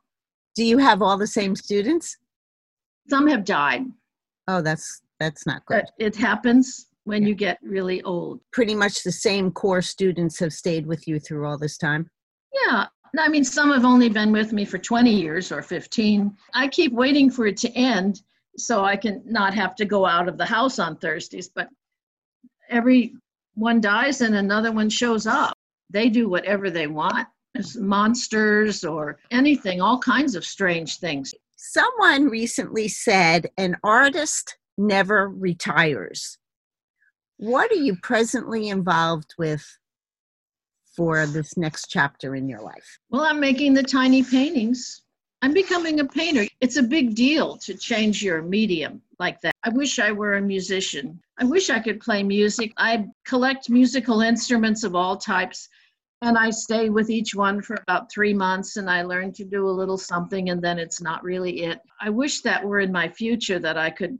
Do 0.55 0.63
you 0.63 0.77
have 0.77 1.01
all 1.01 1.17
the 1.17 1.27
same 1.27 1.55
students? 1.55 2.17
Some 3.09 3.27
have 3.27 3.45
died. 3.45 3.83
Oh, 4.47 4.61
that's 4.61 5.01
that's 5.19 5.45
not 5.45 5.65
good. 5.65 5.83
But 5.83 5.91
it 6.03 6.15
happens 6.15 6.87
when 7.03 7.23
you 7.23 7.35
get 7.35 7.57
really 7.61 8.01
old. 8.03 8.39
Pretty 8.51 8.75
much 8.75 9.03
the 9.03 9.11
same 9.11 9.51
core 9.51 9.81
students 9.81 10.39
have 10.39 10.53
stayed 10.53 10.85
with 10.85 11.07
you 11.07 11.19
through 11.19 11.45
all 11.45 11.57
this 11.57 11.77
time. 11.77 12.09
Yeah. 12.67 12.85
I 13.17 13.27
mean, 13.27 13.43
some 13.43 13.71
have 13.71 13.85
only 13.85 14.09
been 14.09 14.31
with 14.31 14.53
me 14.53 14.65
for 14.65 14.77
20 14.77 15.11
years 15.11 15.51
or 15.51 15.63
15. 15.63 16.35
I 16.53 16.67
keep 16.67 16.93
waiting 16.93 17.31
for 17.31 17.47
it 17.47 17.57
to 17.57 17.71
end 17.71 18.21
so 18.55 18.83
I 18.83 18.95
can 18.95 19.23
not 19.25 19.53
have 19.55 19.75
to 19.75 19.85
go 19.85 20.05
out 20.05 20.27
of 20.27 20.37
the 20.37 20.45
house 20.45 20.77
on 20.77 20.97
Thursdays. 20.97 21.49
But 21.49 21.69
every 22.69 23.15
one 23.59 23.81
dies 23.81 24.21
and 24.21 24.35
another 24.35 24.71
one 24.71 24.89
shows 24.89 25.27
up. 25.27 25.55
They 25.89 26.09
do 26.09 26.29
whatever 26.29 26.69
they 26.69 26.87
want. 26.87 27.27
It's 27.55 27.75
monsters 27.75 28.83
or 28.83 29.19
anything, 29.31 29.81
all 29.81 29.99
kinds 29.99 30.35
of 30.35 30.45
strange 30.45 30.97
things. 30.99 31.33
Someone 31.55 32.29
recently 32.29 32.87
said 32.87 33.49
an 33.57 33.75
artist 33.83 34.57
never 34.77 35.27
retires. 35.27 36.37
What 37.37 37.71
are 37.71 37.75
you 37.75 37.97
presently 38.01 38.69
involved 38.69 39.33
with 39.37 39.65
for 40.95 41.25
this 41.25 41.57
next 41.57 41.87
chapter 41.87 42.35
in 42.35 42.47
your 42.47 42.61
life? 42.61 42.99
Well, 43.09 43.23
I'm 43.23 43.39
making 43.39 43.73
the 43.73 43.83
tiny 43.83 44.23
paintings. 44.23 45.01
I'm 45.41 45.53
becoming 45.53 46.01
a 46.01 46.05
painter. 46.05 46.45
It's 46.59 46.77
a 46.77 46.83
big 46.83 47.15
deal 47.15 47.57
to 47.59 47.73
change 47.73 48.21
your 48.21 48.41
medium 48.41 49.01
like 49.19 49.39
that. 49.41 49.55
I 49.63 49.69
wish 49.69 49.97
I 49.97 50.11
were 50.11 50.35
a 50.35 50.41
musician. 50.41 51.21
I 51.37 51.45
wish 51.45 51.69
I 51.69 51.79
could 51.79 52.01
play 52.01 52.23
music. 52.23 52.73
I 52.77 53.05
collect 53.25 53.69
musical 53.69 54.21
instruments 54.21 54.83
of 54.83 54.95
all 54.95 55.15
types 55.15 55.69
and 56.21 56.37
I 56.37 56.49
stay 56.49 56.89
with 56.89 57.09
each 57.09 57.33
one 57.33 57.61
for 57.61 57.77
about 57.81 58.11
three 58.11 58.33
months 58.33 58.75
and 58.75 58.89
I 58.89 59.03
learn 59.03 59.31
to 59.33 59.45
do 59.45 59.69
a 59.69 59.71
little 59.71 59.97
something 59.97 60.49
and 60.49 60.61
then 60.61 60.77
it's 60.77 61.01
not 61.01 61.23
really 61.23 61.63
it. 61.63 61.79
I 62.01 62.09
wish 62.09 62.41
that 62.41 62.65
were 62.65 62.81
in 62.81 62.91
my 62.91 63.07
future 63.07 63.59
that 63.59 63.77
I 63.77 63.89
could 63.89 64.17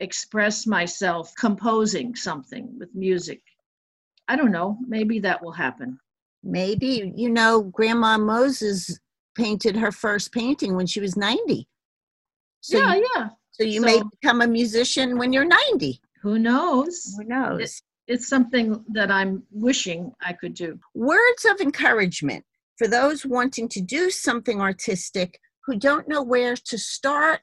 express 0.00 0.66
myself 0.66 1.32
composing 1.38 2.14
something 2.14 2.78
with 2.78 2.94
music. 2.94 3.42
I 4.28 4.36
don't 4.36 4.52
know, 4.52 4.78
maybe 4.86 5.18
that 5.20 5.42
will 5.42 5.52
happen. 5.52 5.98
Maybe, 6.42 7.12
you 7.14 7.28
know, 7.28 7.62
Grandma 7.62 8.16
Moses 8.16 8.98
painted 9.36 9.76
her 9.76 9.92
first 9.92 10.32
painting 10.32 10.74
when 10.76 10.86
she 10.86 11.00
was 11.00 11.16
90. 11.16 11.68
So 12.60 12.78
yeah, 12.78 12.94
you, 12.94 13.08
yeah. 13.14 13.28
So 13.52 13.64
you 13.64 13.80
so, 13.80 13.86
may 13.86 14.02
become 14.20 14.42
a 14.42 14.46
musician 14.46 15.18
when 15.18 15.32
you're 15.32 15.44
90. 15.44 16.00
Who 16.22 16.38
knows? 16.38 17.14
Who 17.16 17.24
knows? 17.24 17.60
It, 17.60 18.14
it's 18.14 18.28
something 18.28 18.84
that 18.92 19.10
I'm 19.10 19.42
wishing 19.50 20.12
I 20.20 20.32
could 20.32 20.54
do. 20.54 20.78
Words 20.94 21.44
of 21.44 21.60
encouragement 21.60 22.44
for 22.76 22.86
those 22.86 23.24
wanting 23.24 23.68
to 23.70 23.80
do 23.80 24.10
something 24.10 24.60
artistic 24.60 25.38
who 25.64 25.76
don't 25.76 26.08
know 26.08 26.22
where 26.22 26.56
to 26.56 26.78
start 26.78 27.40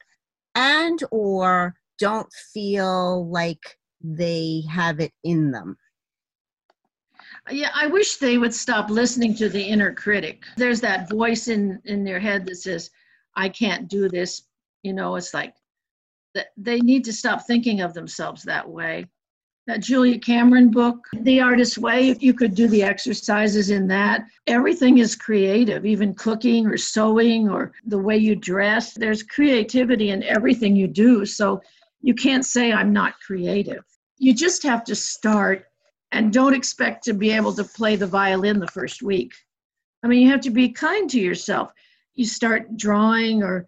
and 0.56 1.04
or 1.12 1.76
don't 2.00 2.32
feel 2.54 3.30
like 3.30 3.78
they 4.02 4.64
have 4.70 5.00
it 5.00 5.12
in 5.24 5.52
them. 5.52 5.78
Yeah, 7.52 7.72
I 7.74 7.88
wish 7.88 8.18
they 8.18 8.38
would 8.38 8.54
stop 8.54 8.90
listening 8.90 9.36
to 9.36 9.50
the 9.50 9.62
inner 9.62 9.94
critic. 9.94 10.44
There's 10.56 10.82
that 10.82 11.10
voice 11.10 11.48
in 11.50 11.82
in 11.86 12.04
their 12.04 12.20
head 12.20 12.46
that 12.46 12.56
says, 12.56 12.90
"I 13.36 13.50
can't 13.50 13.90
do 13.90 14.08
this." 14.08 14.44
You 14.84 14.94
know, 14.94 15.16
it's 15.16 15.34
like 15.34 15.56
that 16.36 16.48
they 16.58 16.80
need 16.80 17.04
to 17.06 17.14
stop 17.14 17.46
thinking 17.46 17.82
of 17.82 17.94
themselves 17.94 18.44
that 18.44 18.68
way. 18.70 19.08
That 19.68 19.82
Julia 19.82 20.20
Cameron 20.20 20.72
book, 20.72 20.98
The 21.14 21.40
Artist's 21.40 21.78
Way, 21.78 22.10
if 22.10 22.22
you 22.22 22.34
could 22.34 22.54
do 22.54 22.68
the 22.68 22.84
exercises 22.84 23.70
in 23.70 23.88
that, 23.88 24.26
everything 24.46 24.98
is 24.98 25.16
creative, 25.16 25.86
even 25.86 26.14
cooking 26.16 26.68
or 26.68 26.76
sewing 26.76 27.48
or 27.48 27.72
the 27.86 27.98
way 27.98 28.18
you 28.18 28.36
dress. 28.36 28.94
There's 28.94 29.24
creativity 29.24 30.10
in 30.10 30.24
everything 30.24 30.76
you 30.76 30.88
do. 30.88 31.26
So 31.26 31.62
you 32.02 32.14
can't 32.14 32.46
say, 32.46 32.74
I'm 32.74 32.92
not 32.92 33.20
creative. 33.26 33.86
You 34.18 34.34
just 34.34 34.64
have 34.64 34.84
to 34.86 34.96
start 34.96 35.66
and 36.14 36.32
don't 36.32 36.54
expect 36.54 37.04
to 37.04 37.14
be 37.14 37.32
able 37.32 37.54
to 37.54 37.64
play 37.64 37.96
the 37.96 38.08
violin 38.08 38.60
the 38.60 38.68
first 38.68 39.02
week. 39.02 39.34
I 40.04 40.08
mean, 40.08 40.22
you 40.22 40.30
have 40.30 40.42
to 40.42 40.52
be 40.52 40.70
kind 40.70 41.10
to 41.10 41.20
yourself. 41.20 41.72
You 42.14 42.26
start 42.26 42.78
drawing 42.78 43.42
or 43.42 43.68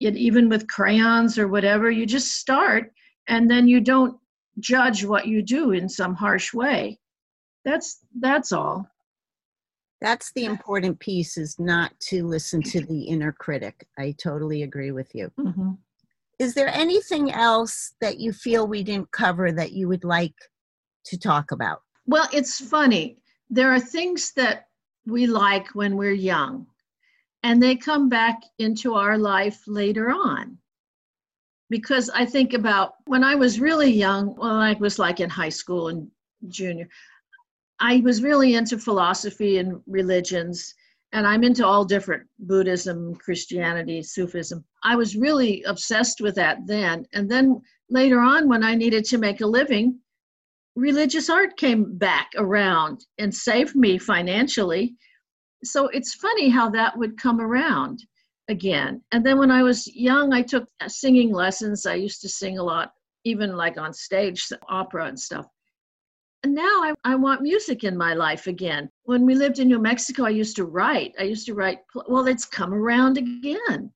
even 0.00 0.48
with 0.48 0.68
crayons 0.68 1.38
or 1.38 1.48
whatever, 1.48 1.90
you 1.90 2.04
just 2.04 2.32
start 2.38 2.92
and 3.28 3.50
then 3.50 3.68
you 3.68 3.80
don't 3.80 4.18
judge 4.58 5.04
what 5.04 5.26
you 5.26 5.42
do 5.42 5.70
in 5.70 5.88
some 5.88 6.14
harsh 6.14 6.52
way. 6.52 6.98
That's 7.64 8.00
that's 8.20 8.52
all. 8.52 8.88
That's 10.00 10.32
the 10.34 10.44
important 10.44 10.98
piece 10.98 11.38
is 11.38 11.58
not 11.58 11.98
to 12.08 12.26
listen 12.26 12.62
to 12.62 12.84
the 12.84 13.04
inner 13.04 13.32
critic. 13.32 13.86
I 13.98 14.14
totally 14.22 14.62
agree 14.62 14.90
with 14.90 15.14
you. 15.14 15.30
Mm-hmm. 15.38 15.70
Is 16.38 16.52
there 16.52 16.68
anything 16.68 17.32
else 17.32 17.94
that 18.00 18.18
you 18.18 18.32
feel 18.32 18.66
we 18.66 18.82
didn't 18.82 19.10
cover 19.10 19.52
that 19.52 19.72
you 19.72 19.88
would 19.88 20.04
like 20.04 20.34
to 21.06 21.18
talk 21.18 21.52
about? 21.52 21.82
Well, 22.06 22.28
it's 22.32 22.60
funny. 22.60 23.18
There 23.50 23.72
are 23.72 23.80
things 23.80 24.32
that 24.32 24.68
we 25.06 25.26
like 25.26 25.68
when 25.74 25.96
we're 25.96 26.12
young, 26.12 26.66
and 27.42 27.62
they 27.62 27.76
come 27.76 28.08
back 28.08 28.40
into 28.58 28.94
our 28.94 29.18
life 29.18 29.62
later 29.66 30.10
on. 30.10 30.58
Because 31.68 32.10
I 32.10 32.24
think 32.24 32.54
about 32.54 32.94
when 33.06 33.24
I 33.24 33.34
was 33.34 33.60
really 33.60 33.90
young, 33.90 34.36
well, 34.36 34.56
I 34.56 34.74
was 34.74 34.98
like 34.98 35.20
in 35.20 35.28
high 35.28 35.48
school 35.48 35.88
and 35.88 36.08
junior, 36.48 36.88
I 37.80 38.00
was 38.00 38.22
really 38.22 38.54
into 38.54 38.78
philosophy 38.78 39.58
and 39.58 39.80
religions, 39.86 40.74
and 41.12 41.26
I'm 41.26 41.44
into 41.44 41.66
all 41.66 41.84
different 41.84 42.26
Buddhism, 42.38 43.14
Christianity, 43.16 44.02
Sufism. 44.02 44.64
I 44.82 44.96
was 44.96 45.16
really 45.16 45.62
obsessed 45.64 46.20
with 46.20 46.34
that 46.36 46.58
then. 46.66 47.06
And 47.12 47.30
then 47.30 47.60
later 47.90 48.20
on, 48.20 48.48
when 48.48 48.64
I 48.64 48.74
needed 48.74 49.04
to 49.06 49.18
make 49.18 49.40
a 49.40 49.46
living, 49.46 49.98
religious 50.76 51.30
art 51.30 51.56
came 51.56 51.96
back 51.96 52.30
around 52.36 53.04
and 53.18 53.34
saved 53.34 53.74
me 53.74 53.98
financially. 53.98 54.94
So 55.64 55.88
it's 55.88 56.14
funny 56.14 56.48
how 56.48 56.70
that 56.70 56.96
would 56.96 57.16
come 57.16 57.40
around 57.40 58.04
again. 58.48 59.02
And 59.10 59.24
then 59.24 59.38
when 59.38 59.50
I 59.50 59.62
was 59.62 59.86
young, 59.88 60.32
I 60.32 60.42
took 60.42 60.68
singing 60.86 61.32
lessons. 61.32 61.86
I 61.86 61.94
used 61.94 62.20
to 62.20 62.28
sing 62.28 62.58
a 62.58 62.62
lot, 62.62 62.92
even 63.24 63.56
like 63.56 63.78
on 63.78 63.92
stage, 63.92 64.46
opera 64.68 65.06
and 65.06 65.18
stuff. 65.18 65.46
And 66.44 66.54
now 66.54 66.62
I, 66.62 66.92
I 67.04 67.14
want 67.16 67.42
music 67.42 67.82
in 67.82 67.96
my 67.96 68.14
life 68.14 68.46
again. 68.46 68.88
When 69.04 69.24
we 69.24 69.34
lived 69.34 69.58
in 69.58 69.68
New 69.68 69.80
Mexico, 69.80 70.26
I 70.26 70.30
used 70.30 70.54
to 70.56 70.64
write. 70.64 71.12
I 71.18 71.24
used 71.24 71.46
to 71.46 71.54
write, 71.54 71.78
well, 72.06 72.28
it's 72.28 72.44
come 72.44 72.72
around 72.72 73.18
again. 73.18 73.90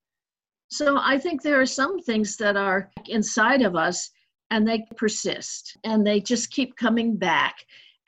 So 0.68 0.98
I 0.98 1.18
think 1.18 1.42
there 1.42 1.60
are 1.60 1.66
some 1.66 2.00
things 2.00 2.36
that 2.38 2.56
are 2.56 2.90
inside 3.06 3.62
of 3.62 3.76
us 3.76 4.10
and 4.50 4.66
they 4.66 4.84
persist 4.96 5.76
and 5.84 6.06
they 6.06 6.20
just 6.20 6.50
keep 6.50 6.76
coming 6.76 7.16
back. 7.16 7.56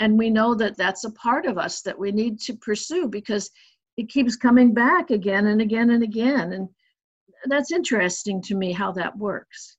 And 0.00 0.18
we 0.18 0.30
know 0.30 0.54
that 0.56 0.76
that's 0.76 1.04
a 1.04 1.12
part 1.12 1.46
of 1.46 1.58
us 1.58 1.82
that 1.82 1.98
we 1.98 2.10
need 2.10 2.40
to 2.40 2.54
pursue 2.54 3.08
because 3.08 3.50
it 3.96 4.08
keeps 4.08 4.36
coming 4.36 4.74
back 4.74 5.10
again 5.10 5.46
and 5.46 5.60
again 5.60 5.90
and 5.90 6.02
again. 6.02 6.52
And 6.52 6.68
that's 7.46 7.72
interesting 7.72 8.42
to 8.42 8.56
me 8.56 8.72
how 8.72 8.92
that 8.92 9.16
works, 9.16 9.76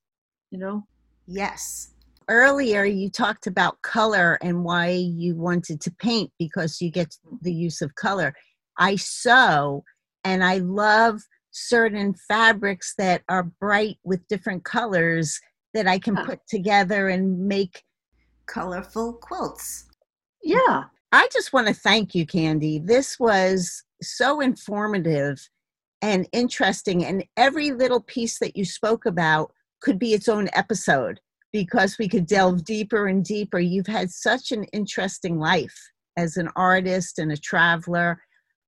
you 0.52 0.60
know? 0.60 0.86
Yes. 1.28 1.90
Earlier, 2.30 2.86
you 2.86 3.10
talked 3.10 3.48
about 3.48 3.82
color 3.82 4.38
and 4.42 4.64
why 4.64 4.92
you 4.92 5.36
wanted 5.36 5.82
to 5.82 5.92
paint 5.92 6.32
because 6.40 6.80
you 6.80 6.90
get 6.90 7.18
the 7.42 7.54
use 7.54 7.82
of 7.82 7.96
color. 7.96 8.34
I 8.78 8.96
sew 8.96 9.84
and 10.24 10.44
I 10.44 10.60
love 10.60 11.22
certain 11.52 12.16
fabrics 12.28 12.94
that 12.98 13.24
are 13.30 13.44
bright 13.44 13.98
with 14.04 14.28
different 14.28 14.64
colors 14.64 15.40
that 15.74 15.88
I 15.88 16.00
can 16.00 16.16
put 16.16 16.40
together 16.48 17.10
and 17.10 17.48
make 17.48 17.84
colorful 18.46 19.14
quilts. 19.14 19.86
Yeah. 20.44 20.84
I 21.12 21.28
just 21.32 21.54
want 21.54 21.68
to 21.68 21.74
thank 21.74 22.16
you, 22.16 22.26
Candy. 22.26 22.80
This 22.80 23.20
was 23.20 23.84
so 24.02 24.42
informative 24.42 25.48
and 26.02 26.28
interesting. 26.34 27.06
And 27.06 27.24
every 27.38 27.72
little 27.72 28.02
piece 28.02 28.40
that 28.40 28.58
you 28.58 28.66
spoke 28.66 29.06
about 29.06 29.52
could 29.82 30.00
be 30.00 30.14
its 30.14 30.28
own 30.28 30.50
episode 30.54 31.20
because 31.52 31.98
we 31.98 32.10
could 32.10 32.26
delve 32.26 32.66
deeper 32.66 33.08
and 33.08 33.24
deeper. 33.24 33.60
You've 33.60 33.88
had 33.88 34.10
such 34.10 34.52
an 34.52 34.64
interesting 34.66 35.40
life 35.40 35.78
as 36.18 36.36
an 36.38 36.50
artist 36.56 37.20
and 37.20 37.32
a 37.32 37.38
traveler. 37.38 38.22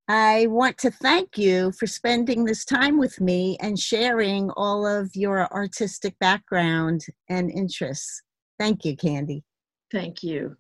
I 0.08 0.46
want 0.48 0.78
to 0.80 0.92
thank 0.92 1.36
you 1.36 1.72
for 1.72 1.88
spending 1.88 2.46
this 2.46 2.64
time 2.64 3.00
with 3.00 3.20
me 3.20 3.58
and 3.60 3.80
sharing 3.80 4.52
all 4.52 4.86
of 4.86 5.16
your 5.16 5.52
artistic 5.52 6.18
background 6.20 7.06
and 7.28 7.50
interests. 7.50 8.22
Thank 8.60 8.86
you, 8.86 8.96
Candy. 8.96 9.44
Thank 9.92 10.22
you. 10.22 10.58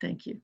Thank 0.00 0.26
you. 0.26 0.40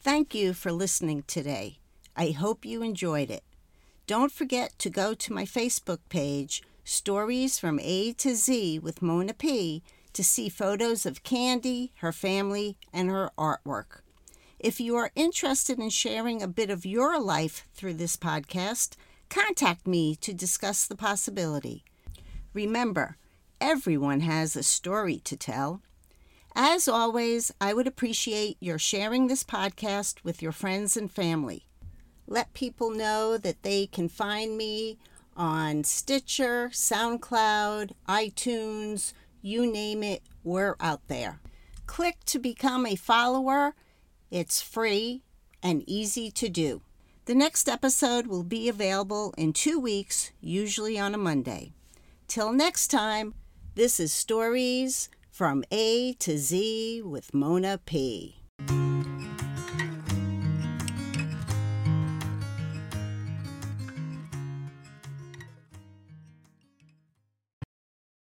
Thank 0.00 0.34
you 0.34 0.52
for 0.52 0.72
listening 0.72 1.22
today. 1.28 1.78
I 2.16 2.30
hope 2.30 2.64
you 2.64 2.82
enjoyed 2.82 3.30
it. 3.30 3.44
Don't 4.08 4.32
forget 4.32 4.76
to 4.80 4.90
go 4.90 5.14
to 5.14 5.32
my 5.32 5.44
Facebook 5.44 6.00
page, 6.08 6.62
Stories 6.82 7.58
from 7.58 7.78
A 7.82 8.14
to 8.14 8.34
Z 8.34 8.78
with 8.78 9.02
Mona 9.02 9.34
P, 9.34 9.82
to 10.12 10.24
see 10.24 10.48
photos 10.48 11.06
of 11.06 11.22
Candy, 11.22 11.92
her 11.98 12.12
family, 12.12 12.76
and 12.92 13.08
her 13.08 13.30
artwork. 13.38 14.00
If 14.58 14.80
you 14.80 14.96
are 14.96 15.12
interested 15.14 15.78
in 15.78 15.90
sharing 15.90 16.42
a 16.42 16.48
bit 16.48 16.70
of 16.70 16.84
your 16.84 17.20
life 17.20 17.66
through 17.74 17.94
this 17.94 18.16
podcast, 18.16 18.96
contact 19.28 19.86
me 19.86 20.16
to 20.16 20.34
discuss 20.34 20.86
the 20.86 20.96
possibility. 20.96 21.84
Remember, 22.52 23.16
everyone 23.60 24.20
has 24.20 24.56
a 24.56 24.62
story 24.62 25.18
to 25.20 25.36
tell. 25.36 25.80
As 26.56 26.88
always, 26.88 27.52
I 27.60 27.72
would 27.72 27.86
appreciate 27.86 28.56
your 28.58 28.78
sharing 28.78 29.28
this 29.28 29.44
podcast 29.44 30.24
with 30.24 30.42
your 30.42 30.50
friends 30.50 30.96
and 30.96 31.10
family. 31.10 31.66
Let 32.26 32.52
people 32.52 32.90
know 32.90 33.38
that 33.38 33.62
they 33.62 33.86
can 33.86 34.08
find 34.08 34.56
me 34.56 34.98
on 35.36 35.84
Stitcher, 35.84 36.70
SoundCloud, 36.72 37.92
iTunes, 38.08 39.12
you 39.42 39.70
name 39.70 40.02
it, 40.02 40.22
we're 40.44 40.76
out 40.80 41.06
there. 41.08 41.40
Click 41.86 42.16
to 42.26 42.38
become 42.38 42.86
a 42.86 42.96
follower. 42.96 43.74
It's 44.30 44.60
free 44.60 45.22
and 45.62 45.82
easy 45.86 46.30
to 46.32 46.48
do. 46.48 46.82
The 47.24 47.34
next 47.34 47.68
episode 47.68 48.26
will 48.26 48.42
be 48.42 48.68
available 48.68 49.34
in 49.36 49.52
two 49.52 49.78
weeks, 49.78 50.32
usually 50.40 50.98
on 50.98 51.14
a 51.14 51.18
Monday. 51.18 51.72
Till 52.26 52.52
next 52.52 52.88
time, 52.88 53.34
this 53.74 54.00
is 54.00 54.12
Stories 54.12 55.08
from 55.30 55.62
A 55.70 56.14
to 56.14 56.38
Z 56.38 57.02
with 57.02 57.34
Mona 57.34 57.78
P. 57.84 58.37